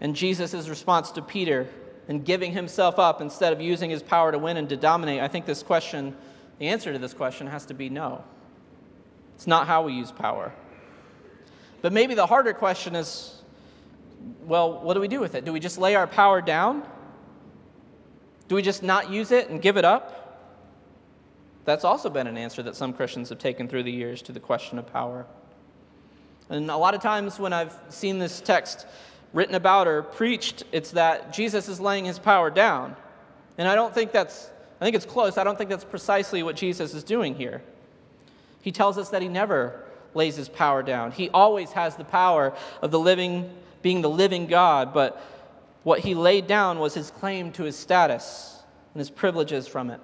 and 0.00 0.14
Jesus' 0.14 0.68
response 0.68 1.10
to 1.10 1.20
Peter 1.20 1.66
and 2.06 2.24
giving 2.24 2.52
himself 2.52 3.00
up 3.00 3.20
instead 3.20 3.52
of 3.52 3.60
using 3.60 3.90
his 3.90 4.04
power 4.04 4.30
to 4.30 4.38
win 4.38 4.56
and 4.56 4.68
to 4.68 4.76
dominate, 4.76 5.20
I 5.20 5.26
think 5.26 5.46
this 5.46 5.64
question, 5.64 6.14
the 6.60 6.68
answer 6.68 6.92
to 6.92 6.98
this 7.00 7.12
question 7.12 7.48
has 7.48 7.66
to 7.66 7.74
be 7.74 7.88
no. 7.88 8.22
It's 9.34 9.48
not 9.48 9.66
how 9.66 9.82
we 9.82 9.94
use 9.94 10.12
power. 10.12 10.52
But 11.82 11.92
maybe 11.92 12.14
the 12.14 12.26
harder 12.26 12.52
question 12.52 12.94
is 12.94 13.42
well, 14.44 14.80
what 14.80 14.94
do 14.94 15.00
we 15.00 15.08
do 15.08 15.18
with 15.18 15.34
it? 15.34 15.44
Do 15.44 15.52
we 15.52 15.58
just 15.58 15.76
lay 15.76 15.96
our 15.96 16.06
power 16.06 16.40
down? 16.40 16.86
Do 18.46 18.54
we 18.54 18.62
just 18.62 18.84
not 18.84 19.10
use 19.10 19.32
it 19.32 19.48
and 19.48 19.60
give 19.60 19.76
it 19.76 19.84
up? 19.84 20.23
That's 21.64 21.84
also 21.84 22.10
been 22.10 22.26
an 22.26 22.36
answer 22.36 22.62
that 22.62 22.76
some 22.76 22.92
Christians 22.92 23.30
have 23.30 23.38
taken 23.38 23.68
through 23.68 23.84
the 23.84 23.92
years 23.92 24.20
to 24.22 24.32
the 24.32 24.40
question 24.40 24.78
of 24.78 24.86
power. 24.92 25.26
And 26.50 26.70
a 26.70 26.76
lot 26.76 26.94
of 26.94 27.00
times 27.00 27.38
when 27.38 27.52
I've 27.52 27.74
seen 27.88 28.18
this 28.18 28.40
text 28.40 28.86
written 29.32 29.54
about 29.54 29.88
or 29.88 30.02
preached, 30.02 30.64
it's 30.72 30.90
that 30.92 31.32
Jesus 31.32 31.68
is 31.68 31.80
laying 31.80 32.04
his 32.04 32.18
power 32.18 32.50
down. 32.50 32.96
And 33.56 33.66
I 33.66 33.74
don't 33.74 33.94
think 33.94 34.12
that's, 34.12 34.50
I 34.80 34.84
think 34.84 34.94
it's 34.94 35.06
close. 35.06 35.38
I 35.38 35.44
don't 35.44 35.56
think 35.56 35.70
that's 35.70 35.84
precisely 35.84 36.42
what 36.42 36.56
Jesus 36.56 36.94
is 36.94 37.02
doing 37.02 37.34
here. 37.34 37.62
He 38.60 38.72
tells 38.72 38.98
us 38.98 39.10
that 39.10 39.22
he 39.22 39.28
never 39.28 39.84
lays 40.14 40.36
his 40.36 40.48
power 40.48 40.82
down. 40.82 41.12
He 41.12 41.30
always 41.30 41.72
has 41.72 41.96
the 41.96 42.04
power 42.04 42.54
of 42.82 42.90
the 42.90 42.98
living, 42.98 43.50
being 43.82 44.02
the 44.02 44.10
living 44.10 44.46
God, 44.46 44.94
but 44.94 45.20
what 45.82 46.00
he 46.00 46.14
laid 46.14 46.46
down 46.46 46.78
was 46.78 46.94
his 46.94 47.10
claim 47.10 47.52
to 47.52 47.64
his 47.64 47.76
status 47.76 48.62
and 48.94 49.00
his 49.00 49.10
privileges 49.10 49.66
from 49.66 49.90
it. 49.90 50.00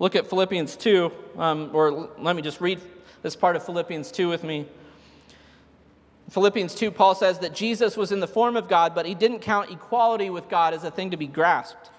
Look 0.00 0.16
at 0.16 0.26
Philippians 0.26 0.76
2, 0.76 1.12
um, 1.36 1.70
or 1.74 2.08
let 2.18 2.34
me 2.34 2.40
just 2.40 2.60
read 2.62 2.80
this 3.20 3.36
part 3.36 3.54
of 3.54 3.62
Philippians 3.62 4.10
2 4.10 4.30
with 4.30 4.42
me. 4.42 4.66
Philippians 6.30 6.74
2, 6.74 6.90
Paul 6.90 7.14
says 7.14 7.40
that 7.40 7.54
Jesus 7.54 7.98
was 7.98 8.10
in 8.10 8.20
the 8.20 8.26
form 8.26 8.56
of 8.56 8.66
God, 8.66 8.94
but 8.94 9.04
he 9.04 9.14
didn't 9.14 9.40
count 9.40 9.70
equality 9.70 10.30
with 10.30 10.48
God 10.48 10.72
as 10.72 10.84
a 10.84 10.90
thing 10.90 11.10
to 11.10 11.18
be 11.18 11.26
grasped. 11.26 11.90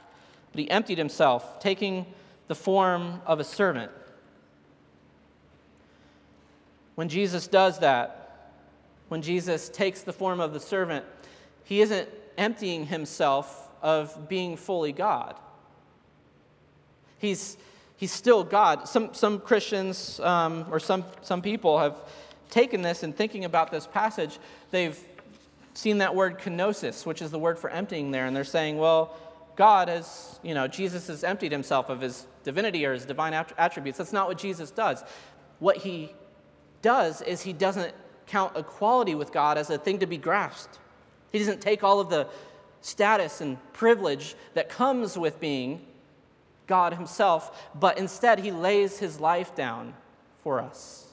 But 0.52 0.60
he 0.60 0.70
emptied 0.72 0.98
himself, 0.98 1.60
taking 1.60 2.08
the 2.48 2.56
form 2.56 3.22
of 3.28 3.40
a 3.40 3.44
servant. 3.44 3.92
When 6.96 7.08
Jesus 7.08 7.46
does 7.46 7.80
that, 7.80 8.52
when 9.10 9.22
Jesus 9.22 9.70
takes 9.70 10.02
the 10.02 10.14
form 10.14 10.40
of 10.40 10.54
the 10.54 10.60
servant, 10.60 11.06
he 11.66 11.82
isn't 11.82 12.10
emptying 12.36 12.88
himself 12.88 13.70
of 13.84 14.28
being 14.28 14.58
fully 14.58 14.92
God. 14.92 15.36
He's, 17.20 17.58
he's 18.02 18.12
still 18.12 18.44
God. 18.44 18.88
Some, 18.88 19.14
some 19.14 19.40
Christians 19.40 20.20
um, 20.22 20.66
or 20.72 20.80
some, 20.80 21.06
some 21.22 21.44
people 21.44 21.78
have 21.78 21.96
taken 22.50 22.82
this 22.82 23.04
and 23.04 23.16
thinking 23.16 23.46
about 23.46 23.70
this 23.70 23.86
passage, 23.86 24.40
they've 24.72 25.00
seen 25.76 26.00
that 26.00 26.16
word 26.16 26.40
kenosis, 26.40 27.06
which 27.06 27.22
is 27.22 27.30
the 27.30 27.38
word 27.38 27.60
for 27.60 27.70
emptying 27.70 28.10
there, 28.10 28.26
and 28.26 28.36
they're 28.36 28.44
saying, 28.44 28.80
well, 28.80 29.16
God 29.56 29.88
has, 29.88 30.40
you 30.42 30.56
know, 30.56 30.68
Jesus 30.68 31.06
has 31.08 31.24
emptied 31.24 31.52
himself 31.52 31.90
of 31.90 32.02
his 32.02 32.26
divinity 32.44 32.84
or 32.88 32.94
his 32.94 33.06
divine 33.06 33.36
attributes. 33.36 34.00
That's 34.00 34.12
not 34.12 34.28
what 34.28 34.40
Jesus 34.40 34.72
does. 34.72 35.04
What 35.60 35.78
he 35.78 36.12
does 36.82 37.22
is 37.22 37.44
he 37.44 37.54
doesn't 37.54 37.94
count 38.26 38.58
equality 38.58 39.14
with 39.14 39.32
God 39.32 39.60
as 39.60 39.70
a 39.70 39.78
thing 39.78 40.00
to 40.00 40.08
be 40.08 40.18
grasped. 40.18 40.80
He 41.32 41.38
doesn't 41.38 41.62
take 41.62 41.84
all 41.84 42.00
of 42.00 42.10
the 42.10 42.28
status 42.82 43.42
and 43.42 43.60
privilege 43.74 44.34
that 44.56 44.70
comes 44.70 45.20
with 45.20 45.40
being 45.40 45.86
God 46.72 46.94
himself, 46.94 47.70
but 47.76 47.98
instead 47.98 48.40
he 48.40 48.50
lays 48.50 48.98
his 48.98 49.20
life 49.20 49.54
down 49.54 49.94
for 50.42 50.62
us. 50.62 51.06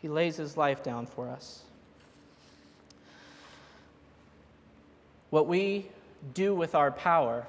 He 0.00 0.08
lays 0.08 0.38
his 0.38 0.56
life 0.56 0.82
down 0.82 1.04
for 1.04 1.28
us. 1.28 1.64
What 5.28 5.46
we 5.46 5.84
do 6.32 6.54
with 6.54 6.74
our 6.74 6.90
power 6.90 7.46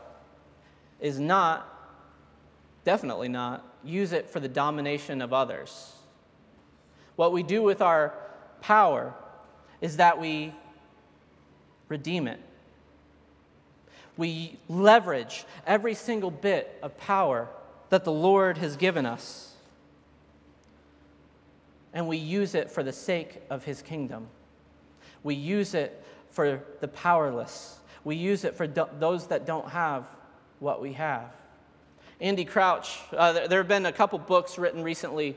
is 0.99 1.17
not, 1.17 1.65
definitely 2.83 3.29
not, 3.29 3.65
use 3.81 4.11
it 4.11 4.29
for 4.29 4.41
the 4.41 4.49
domination 4.49 5.21
of 5.21 5.31
others. 5.31 5.93
What 7.15 7.31
we 7.31 7.43
do 7.43 7.63
with 7.63 7.81
our 7.81 8.13
power 8.59 9.13
is 9.79 9.95
that 9.95 10.19
we 10.19 10.53
redeem 11.87 12.27
it. 12.27 12.41
We 14.17 14.57
leverage 14.69 15.45
every 15.67 15.93
single 15.93 16.31
bit 16.31 16.77
of 16.81 16.97
power 16.97 17.49
that 17.89 18.03
the 18.03 18.11
Lord 18.11 18.57
has 18.57 18.75
given 18.77 19.05
us, 19.05 19.53
and 21.93 22.07
we 22.07 22.17
use 22.17 22.55
it 22.55 22.71
for 22.71 22.83
the 22.83 22.93
sake 22.93 23.41
of 23.49 23.63
His 23.63 23.81
kingdom. 23.81 24.27
We 25.23 25.35
use 25.35 25.73
it 25.73 26.03
for 26.31 26.61
the 26.81 26.87
powerless. 26.87 27.79
We 28.03 28.15
use 28.15 28.43
it 28.43 28.55
for 28.55 28.67
do- 28.67 28.89
those 28.99 29.27
that 29.27 29.45
don't 29.45 29.69
have 29.69 30.05
what 30.59 30.81
we 30.81 30.93
have. 30.93 31.31
Andy 32.21 32.45
Crouch, 32.45 32.99
uh, 33.11 33.33
there, 33.33 33.47
there, 33.47 33.59
have 33.59 33.67
been 33.67 33.85
a 33.85 33.91
couple 33.91 34.19
books 34.19 34.57
written 34.57 34.83
recently 34.83 35.35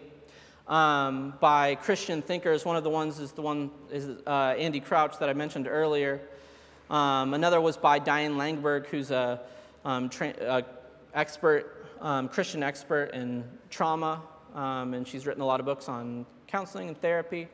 um, 0.68 1.34
by 1.40 1.74
Christian 1.76 2.22
thinkers. 2.22 2.64
One 2.64 2.76
of 2.76 2.84
the 2.84 2.90
ones 2.90 3.18
is 3.18 3.32
the 3.32 3.42
one 3.42 3.70
is 3.90 4.08
uh, 4.26 4.54
Andy 4.56 4.80
Crouch 4.80 5.18
that 5.18 5.28
I 5.28 5.32
mentioned 5.32 5.66
earlier. 5.66 6.20
Um, 6.90 7.34
another 7.34 7.60
was 7.60 7.76
by 7.76 7.98
Diane 7.98 8.36
Langberg, 8.36 8.86
who's 8.86 9.10
a 9.10 9.40
um, 9.84 10.08
tra- 10.08 10.64
expert, 11.12 11.86
um, 12.00 12.28
Christian 12.28 12.62
expert 12.62 13.10
in 13.12 13.44
trauma, 13.68 14.22
um, 14.54 14.94
and 14.94 15.06
she's 15.06 15.26
written 15.26 15.42
a 15.42 15.46
lot 15.46 15.60
of 15.60 15.66
books 15.66 15.88
on 15.88 16.24
counseling 16.46 16.88
and 16.88 17.00
therapy. 17.00 17.48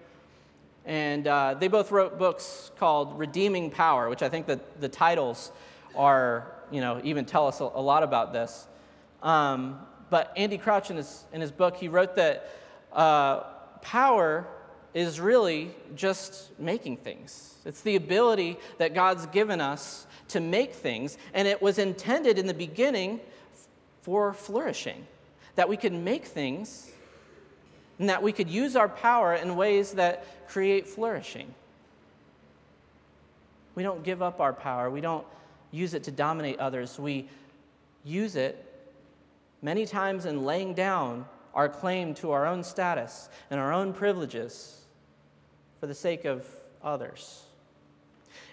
And 0.84 1.26
uh, 1.26 1.54
they 1.54 1.68
both 1.68 1.90
wrote 1.90 2.18
books 2.18 2.70
called 2.78 3.18
Redeeming 3.18 3.70
Power, 3.70 4.08
which 4.08 4.22
I 4.22 4.28
think 4.28 4.46
that 4.46 4.80
the 4.80 4.88
titles 4.88 5.50
are, 5.96 6.52
you 6.70 6.80
know, 6.80 7.00
even 7.02 7.24
tell 7.24 7.48
us 7.48 7.60
a, 7.60 7.64
a 7.64 7.82
lot 7.82 8.02
about 8.02 8.32
this. 8.32 8.68
Um, 9.22 9.80
but 10.10 10.32
Andy 10.36 10.58
Crouch, 10.58 10.90
in 10.90 10.96
his, 10.96 11.24
in 11.32 11.40
his 11.40 11.50
book, 11.50 11.76
he 11.76 11.88
wrote 11.88 12.14
that 12.16 12.50
uh, 12.92 13.40
power 13.80 14.46
is 14.94 15.20
really 15.20 15.74
just 15.96 16.58
making 16.58 16.98
things. 16.98 17.56
It's 17.64 17.80
the 17.80 17.96
ability 17.96 18.56
that 18.78 18.94
God's 18.94 19.26
given 19.26 19.60
us 19.60 20.06
to 20.28 20.40
make 20.40 20.72
things, 20.72 21.18
and 21.34 21.46
it 21.46 21.60
was 21.60 21.78
intended 21.78 22.38
in 22.38 22.46
the 22.46 22.54
beginning 22.54 23.20
for 24.02 24.32
flourishing, 24.32 25.06
that 25.56 25.68
we 25.68 25.76
could 25.76 25.92
make 25.92 26.24
things 26.24 26.90
and 27.98 28.08
that 28.08 28.22
we 28.22 28.32
could 28.32 28.48
use 28.48 28.74
our 28.74 28.88
power 28.88 29.34
in 29.34 29.56
ways 29.56 29.92
that 29.92 30.48
create 30.48 30.86
flourishing. 30.86 31.54
We 33.74 33.82
don't 33.82 34.02
give 34.02 34.22
up 34.22 34.40
our 34.40 34.52
power, 34.52 34.90
we 34.90 35.00
don't 35.00 35.26
use 35.70 35.94
it 35.94 36.04
to 36.04 36.10
dominate 36.10 36.58
others. 36.60 36.98
We 36.98 37.28
use 38.04 38.36
it 38.36 38.64
many 39.60 39.86
times 39.86 40.24
in 40.24 40.44
laying 40.44 40.74
down 40.74 41.26
our 41.52 41.68
claim 41.68 42.14
to 42.14 42.30
our 42.30 42.46
own 42.46 42.62
status 42.62 43.28
and 43.50 43.58
our 43.58 43.72
own 43.72 43.92
privileges 43.92 44.83
for 45.84 45.88
the 45.88 45.94
sake 45.94 46.24
of 46.24 46.46
others. 46.82 47.42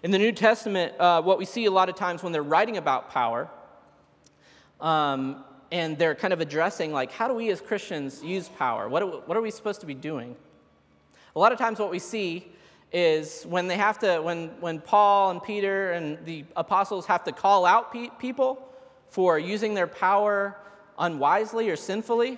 In 0.03 0.11
the 0.11 0.17
New 0.17 0.33
Testament, 0.33 0.99
uh, 0.99 1.21
what 1.21 1.37
we 1.37 1.45
see 1.45 1.63
a 1.63 1.71
lot 1.71 1.87
of 1.87 1.95
times 1.95 2.21
when 2.21 2.33
they're 2.33 2.43
writing 2.43 2.75
about 2.75 3.09
power 3.09 3.49
um, 4.81 5.45
and 5.71 5.97
they're 5.97 6.13
kind 6.13 6.33
of 6.33 6.41
addressing 6.41 6.91
like 6.91 7.09
how 7.13 7.29
do 7.29 7.33
we 7.33 7.49
as 7.49 7.61
christians 7.61 8.21
use 8.21 8.49
power 8.49 8.89
what, 8.89 9.01
are, 9.01 9.07
what 9.07 9.37
are 9.37 9.41
we 9.41 9.49
supposed 9.49 9.79
to 9.79 9.85
be 9.85 9.93
doing 9.93 10.35
a 11.33 11.39
lot 11.39 11.53
of 11.53 11.57
times 11.57 11.79
what 11.79 11.89
we 11.89 11.99
see 11.99 12.45
is 12.91 13.45
when 13.45 13.69
they 13.69 13.77
have 13.77 13.97
to 13.99 14.19
when, 14.19 14.49
when 14.59 14.81
paul 14.81 15.31
and 15.31 15.41
peter 15.41 15.93
and 15.93 16.17
the 16.25 16.43
apostles 16.57 17.05
have 17.05 17.23
to 17.23 17.31
call 17.31 17.65
out 17.65 17.93
pe- 17.93 18.09
people 18.19 18.61
for 19.09 19.39
using 19.39 19.73
their 19.73 19.87
power 19.87 20.57
unwisely 20.99 21.69
or 21.69 21.77
sinfully 21.77 22.37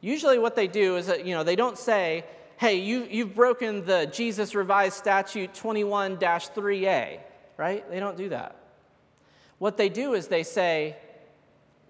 usually 0.00 0.40
what 0.40 0.56
they 0.56 0.66
do 0.66 0.96
is 0.96 1.06
that 1.06 1.24
you 1.24 1.36
know 1.36 1.44
they 1.44 1.54
don't 1.54 1.78
say 1.78 2.24
hey 2.60 2.76
you, 2.76 3.06
you've 3.10 3.34
broken 3.34 3.84
the 3.84 4.06
jesus 4.06 4.54
revised 4.54 4.96
statute 4.96 5.52
21-3a 5.54 7.18
right 7.56 7.90
they 7.90 7.98
don't 7.98 8.16
do 8.16 8.28
that 8.28 8.54
what 9.58 9.76
they 9.76 9.88
do 9.88 10.14
is 10.14 10.28
they 10.28 10.44
say 10.44 10.96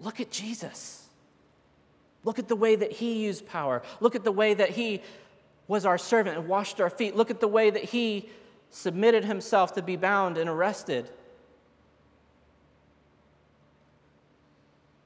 Look 0.01 0.19
at 0.19 0.31
Jesus. 0.31 1.07
Look 2.23 2.39
at 2.39 2.47
the 2.47 2.55
way 2.55 2.75
that 2.75 2.91
he 2.91 3.23
used 3.23 3.47
power. 3.47 3.81
Look 3.99 4.15
at 4.15 4.23
the 4.23 4.31
way 4.31 4.53
that 4.53 4.71
he 4.71 5.01
was 5.67 5.85
our 5.85 5.97
servant 5.97 6.37
and 6.37 6.47
washed 6.47 6.81
our 6.81 6.89
feet. 6.89 7.15
Look 7.15 7.31
at 7.31 7.39
the 7.39 7.47
way 7.47 7.69
that 7.69 7.83
he 7.83 8.29
submitted 8.71 9.25
himself 9.25 9.73
to 9.75 9.81
be 9.81 9.95
bound 9.95 10.37
and 10.37 10.49
arrested. 10.49 11.09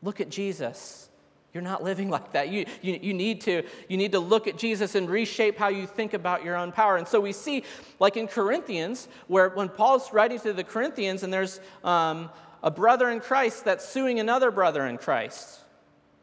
Look 0.02 0.22
at 0.22 0.30
Jesus. 0.30 1.10
You're 1.56 1.64
not 1.64 1.82
living 1.82 2.10
like 2.16 2.34
that. 2.34 2.50
You, 2.50 2.66
you, 2.84 3.00
you, 3.02 3.14
need 3.16 3.42
to, 3.42 3.64
you 3.88 3.98
need 3.98 4.12
to 4.12 4.20
look 4.20 4.46
at 4.46 4.58
Jesus 4.58 4.94
and 4.94 5.10
reshape 5.10 5.58
how 5.58 5.70
you 5.70 5.88
think 5.88 6.14
about 6.14 6.44
your 6.44 6.58
own 6.58 6.72
power. 6.72 6.98
And 6.98 7.08
so 7.08 7.20
we 7.20 7.32
see, 7.32 7.64
like 8.00 8.18
in 8.18 8.28
Corinthians, 8.28 9.08
where 9.28 9.50
when 9.50 9.70
Paul's 9.70 10.14
writing 10.14 10.40
to 10.42 10.54
the 10.54 10.66
Corinthians 10.66 11.24
and 11.24 11.34
there's 11.34 11.60
um, 11.84 12.30
a 12.62 12.70
brother 12.70 13.10
in 13.10 13.22
Christ 13.22 13.64
that's 13.64 13.88
suing 13.88 14.20
another 14.20 14.52
brother 14.52 14.86
in 14.86 14.98
Christ. 14.98 15.62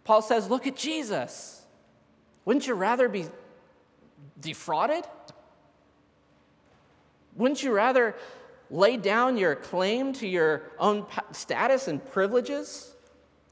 Paul 0.05 0.20
says, 0.22 0.51
Look 0.51 0.66
at 0.66 0.76
Jesus. 0.76 1.62
Wouldn't 2.45 2.66
you 2.66 2.74
rather 2.74 3.09
be 3.09 3.26
defrauded? 4.39 5.05
Wouldn't 7.37 7.62
you 7.62 7.72
rather 7.72 8.14
lay 8.68 8.97
down 8.97 9.37
your 9.37 9.55
claim 9.55 10.12
to 10.14 10.26
your 10.26 10.62
own 10.78 11.07
status 11.30 11.89
and 11.89 12.05
privileges 12.11 12.91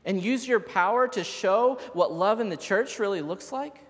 and 0.04 0.22
use 0.22 0.46
your 0.46 0.60
power 0.60 1.06
to 1.08 1.24
show 1.24 1.78
what 1.92 2.12
love 2.12 2.40
in 2.40 2.48
the 2.48 2.56
church 2.56 2.98
really 2.98 3.20
looks 3.20 3.52
like? 3.52 3.80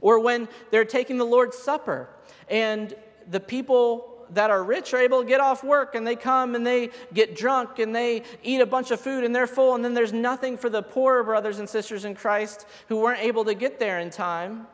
Or 0.00 0.18
when 0.18 0.48
they're 0.70 0.84
taking 0.84 1.18
the 1.18 1.24
Lord's 1.24 1.56
Supper 1.56 2.08
and 2.48 2.94
the 3.30 3.40
people 3.40 4.08
that 4.30 4.50
are 4.50 4.62
rich 4.64 4.94
are 4.94 4.98
able 4.98 5.22
to 5.22 5.28
get 5.28 5.40
off 5.40 5.62
work 5.62 5.94
and 5.94 6.06
they 6.06 6.16
come 6.16 6.54
and 6.54 6.66
they 6.66 6.90
get 7.12 7.36
drunk 7.36 7.78
and 7.78 7.94
they 7.94 8.22
eat 8.42 8.60
a 8.60 8.66
bunch 8.66 8.90
of 8.90 9.00
food 9.00 9.24
and 9.24 9.34
they're 9.34 9.46
full, 9.46 9.74
and 9.74 9.84
then 9.84 9.94
there's 9.94 10.12
nothing 10.12 10.56
for 10.56 10.70
the 10.70 10.82
poorer 10.82 11.22
brothers 11.22 11.58
and 11.58 11.68
sisters 11.68 12.04
in 12.04 12.14
Christ 12.14 12.66
who 12.88 12.98
weren't 12.98 13.20
able 13.20 13.44
to 13.44 13.54
get 13.54 13.78
there 13.78 13.98
in 13.98 14.10
time. 14.10 14.66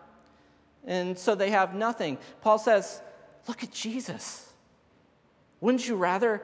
And 0.87 1.19
so 1.19 1.35
they 1.35 1.51
have 1.51 1.75
nothing. 1.75 2.19
Paul 2.41 2.59
says, 2.59 3.03
Look 3.47 3.63
at 3.63 3.73
Jesus. 3.73 4.53
Wouldn't 5.61 5.89
you 5.89 5.97
rather 5.97 6.43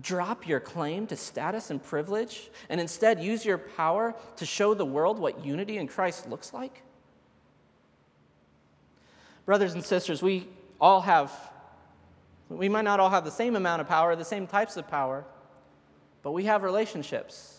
drop 0.00 0.46
your 0.46 0.60
claim 0.60 1.06
to 1.06 1.16
status 1.16 1.70
and 1.70 1.82
privilege 1.82 2.50
and 2.68 2.80
instead 2.80 3.20
use 3.20 3.44
your 3.44 3.58
power 3.58 4.14
to 4.36 4.46
show 4.46 4.74
the 4.74 4.84
world 4.84 5.18
what 5.18 5.44
unity 5.44 5.78
in 5.78 5.86
Christ 5.86 6.28
looks 6.28 6.52
like? 6.52 6.82
Brothers 9.44 9.74
and 9.74 9.84
sisters, 9.84 10.22
we 10.22 10.48
all 10.80 11.00
have 11.00 11.32
we 12.48 12.68
might 12.68 12.84
not 12.84 13.00
all 13.00 13.10
have 13.10 13.24
the 13.24 13.30
same 13.30 13.56
amount 13.56 13.80
of 13.80 13.88
power, 13.88 14.14
the 14.14 14.24
same 14.24 14.46
types 14.46 14.76
of 14.76 14.86
power, 14.86 15.24
but 16.22 16.30
we 16.30 16.44
have 16.44 16.62
relationships. 16.62 17.56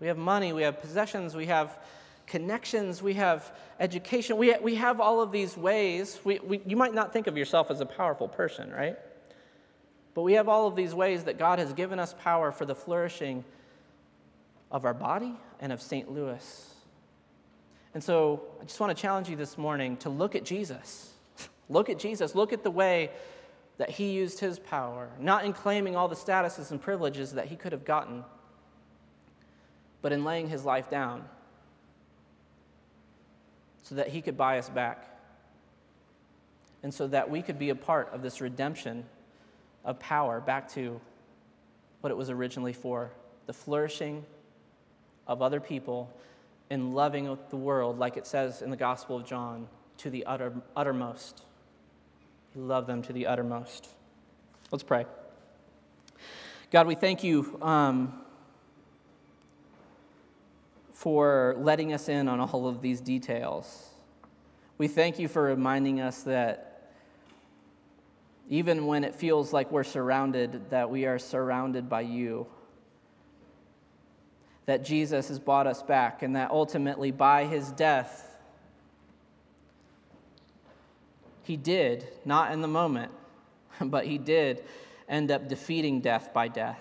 We 0.00 0.08
have 0.08 0.18
money, 0.18 0.52
we 0.52 0.62
have 0.62 0.80
possessions, 0.80 1.36
we 1.36 1.46
have 1.46 1.78
connections, 2.26 3.02
we 3.02 3.14
have 3.14 3.52
education. 3.78 4.36
We, 4.36 4.56
we 4.60 4.74
have 4.76 5.00
all 5.00 5.20
of 5.20 5.30
these 5.30 5.56
ways. 5.56 6.18
We, 6.24 6.40
we, 6.40 6.60
you 6.66 6.76
might 6.76 6.94
not 6.94 7.12
think 7.12 7.26
of 7.26 7.36
yourself 7.36 7.70
as 7.70 7.80
a 7.80 7.86
powerful 7.86 8.28
person, 8.28 8.72
right? 8.72 8.98
But 10.14 10.22
we 10.22 10.34
have 10.34 10.48
all 10.48 10.66
of 10.66 10.76
these 10.76 10.94
ways 10.94 11.24
that 11.24 11.38
God 11.38 11.58
has 11.58 11.72
given 11.72 11.98
us 11.98 12.14
power 12.18 12.52
for 12.52 12.64
the 12.64 12.74
flourishing 12.74 13.44
of 14.70 14.84
our 14.84 14.94
body 14.94 15.34
and 15.60 15.72
of 15.72 15.82
St. 15.82 16.10
Louis. 16.10 16.74
And 17.94 18.02
so 18.02 18.42
I 18.60 18.64
just 18.64 18.78
want 18.80 18.96
to 18.96 19.00
challenge 19.00 19.28
you 19.28 19.36
this 19.36 19.58
morning 19.58 19.96
to 19.98 20.08
look 20.08 20.34
at 20.34 20.44
Jesus. 20.44 21.12
Look 21.68 21.88
at 21.88 21.98
Jesus. 21.98 22.34
Look 22.34 22.52
at 22.52 22.62
the 22.62 22.70
way 22.70 23.10
that 23.78 23.90
he 23.90 24.12
used 24.12 24.38
his 24.38 24.58
power, 24.58 25.08
not 25.18 25.44
in 25.44 25.52
claiming 25.52 25.96
all 25.96 26.08
the 26.08 26.14
statuses 26.14 26.70
and 26.70 26.80
privileges 26.80 27.32
that 27.32 27.46
he 27.46 27.56
could 27.56 27.72
have 27.72 27.84
gotten, 27.84 28.24
but 30.02 30.12
in 30.12 30.24
laying 30.24 30.48
his 30.48 30.64
life 30.64 30.90
down 30.90 31.24
so 33.82 33.94
that 33.94 34.08
he 34.08 34.20
could 34.22 34.36
buy 34.36 34.58
us 34.58 34.68
back 34.68 35.08
and 36.82 36.92
so 36.92 37.06
that 37.06 37.30
we 37.30 37.42
could 37.42 37.58
be 37.58 37.70
a 37.70 37.74
part 37.74 38.12
of 38.12 38.22
this 38.22 38.40
redemption 38.40 39.04
of 39.84 39.98
power 39.98 40.40
back 40.40 40.68
to 40.72 41.00
what 42.00 42.10
it 42.10 42.16
was 42.16 42.30
originally 42.30 42.72
for 42.72 43.10
the 43.46 43.52
flourishing 43.52 44.24
of 45.26 45.42
other 45.42 45.60
people 45.60 46.12
and 46.70 46.94
loving 46.94 47.38
the 47.50 47.56
world, 47.56 47.98
like 47.98 48.16
it 48.16 48.26
says 48.26 48.62
in 48.62 48.70
the 48.70 48.76
Gospel 48.76 49.16
of 49.16 49.26
John, 49.26 49.68
to 49.98 50.10
the 50.10 50.24
utter, 50.26 50.52
uttermost. 50.76 51.42
He 52.52 52.60
loved 52.60 52.88
them 52.88 53.02
to 53.02 53.12
the 53.12 53.26
uttermost. 53.26 53.88
Let's 54.70 54.84
pray. 54.84 55.06
God, 56.70 56.86
we 56.86 56.94
thank 56.94 57.22
you 57.22 57.58
um, 57.62 58.20
for 60.92 61.54
letting 61.58 61.92
us 61.92 62.08
in 62.08 62.28
on 62.28 62.40
all 62.40 62.66
of 62.66 62.80
these 62.80 63.00
details. 63.00 63.90
We 64.78 64.88
thank 64.88 65.18
you 65.18 65.28
for 65.28 65.42
reminding 65.42 66.00
us 66.00 66.22
that 66.22 66.73
even 68.48 68.86
when 68.86 69.04
it 69.04 69.14
feels 69.14 69.52
like 69.52 69.70
we're 69.70 69.84
surrounded, 69.84 70.70
that 70.70 70.90
we 70.90 71.06
are 71.06 71.18
surrounded 71.18 71.88
by 71.88 72.02
you. 72.02 72.46
That 74.66 74.84
Jesus 74.84 75.28
has 75.28 75.38
bought 75.38 75.66
us 75.66 75.82
back, 75.82 76.22
and 76.22 76.36
that 76.36 76.50
ultimately 76.50 77.10
by 77.10 77.44
his 77.44 77.70
death, 77.72 78.36
he 81.42 81.56
did, 81.56 82.08
not 82.24 82.52
in 82.52 82.60
the 82.60 82.68
moment, 82.68 83.12
but 83.80 84.06
he 84.06 84.18
did 84.18 84.64
end 85.08 85.30
up 85.30 85.48
defeating 85.48 86.00
death 86.00 86.32
by 86.32 86.48
death 86.48 86.80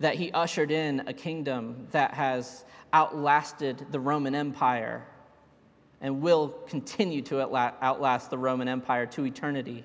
that 0.00 0.16
he 0.16 0.30
ushered 0.32 0.70
in 0.70 1.02
a 1.06 1.12
kingdom 1.12 1.86
that 1.92 2.14
has 2.14 2.64
outlasted 2.92 3.86
the 3.90 4.00
Roman 4.00 4.34
Empire 4.34 5.06
and 6.04 6.20
will 6.20 6.50
continue 6.68 7.22
to 7.22 7.40
outlast 7.40 8.28
the 8.28 8.36
Roman 8.36 8.68
Empire 8.68 9.06
to 9.06 9.24
eternity. 9.24 9.82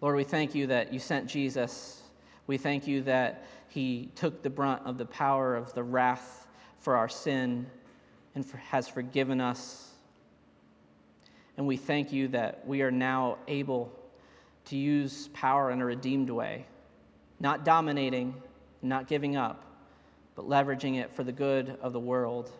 Lord, 0.00 0.16
we 0.16 0.24
thank 0.24 0.54
you 0.54 0.68
that 0.68 0.94
you 0.94 0.98
sent 0.98 1.26
Jesus. 1.26 2.00
We 2.46 2.56
thank 2.56 2.86
you 2.86 3.02
that 3.02 3.44
he 3.68 4.08
took 4.14 4.42
the 4.42 4.48
brunt 4.48 4.80
of 4.86 4.96
the 4.96 5.04
power 5.04 5.54
of 5.54 5.74
the 5.74 5.82
wrath 5.82 6.46
for 6.78 6.96
our 6.96 7.08
sin 7.08 7.66
and 8.34 8.46
for, 8.46 8.56
has 8.56 8.88
forgiven 8.88 9.42
us. 9.42 9.90
And 11.58 11.66
we 11.66 11.76
thank 11.76 12.10
you 12.10 12.28
that 12.28 12.66
we 12.66 12.80
are 12.80 12.90
now 12.90 13.36
able 13.46 13.92
to 14.64 14.76
use 14.76 15.28
power 15.34 15.70
in 15.70 15.82
a 15.82 15.84
redeemed 15.84 16.30
way 16.30 16.64
not 17.40 17.64
dominating, 17.64 18.34
not 18.80 19.06
giving 19.06 19.36
up, 19.36 19.66
but 20.34 20.48
leveraging 20.48 20.98
it 20.98 21.12
for 21.12 21.24
the 21.24 21.32
good 21.32 21.76
of 21.82 21.92
the 21.92 22.00
world, 22.00 22.50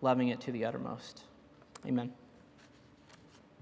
loving 0.00 0.28
it 0.28 0.40
to 0.42 0.52
the 0.52 0.64
uttermost. 0.64 1.24
Amen. 1.86 2.12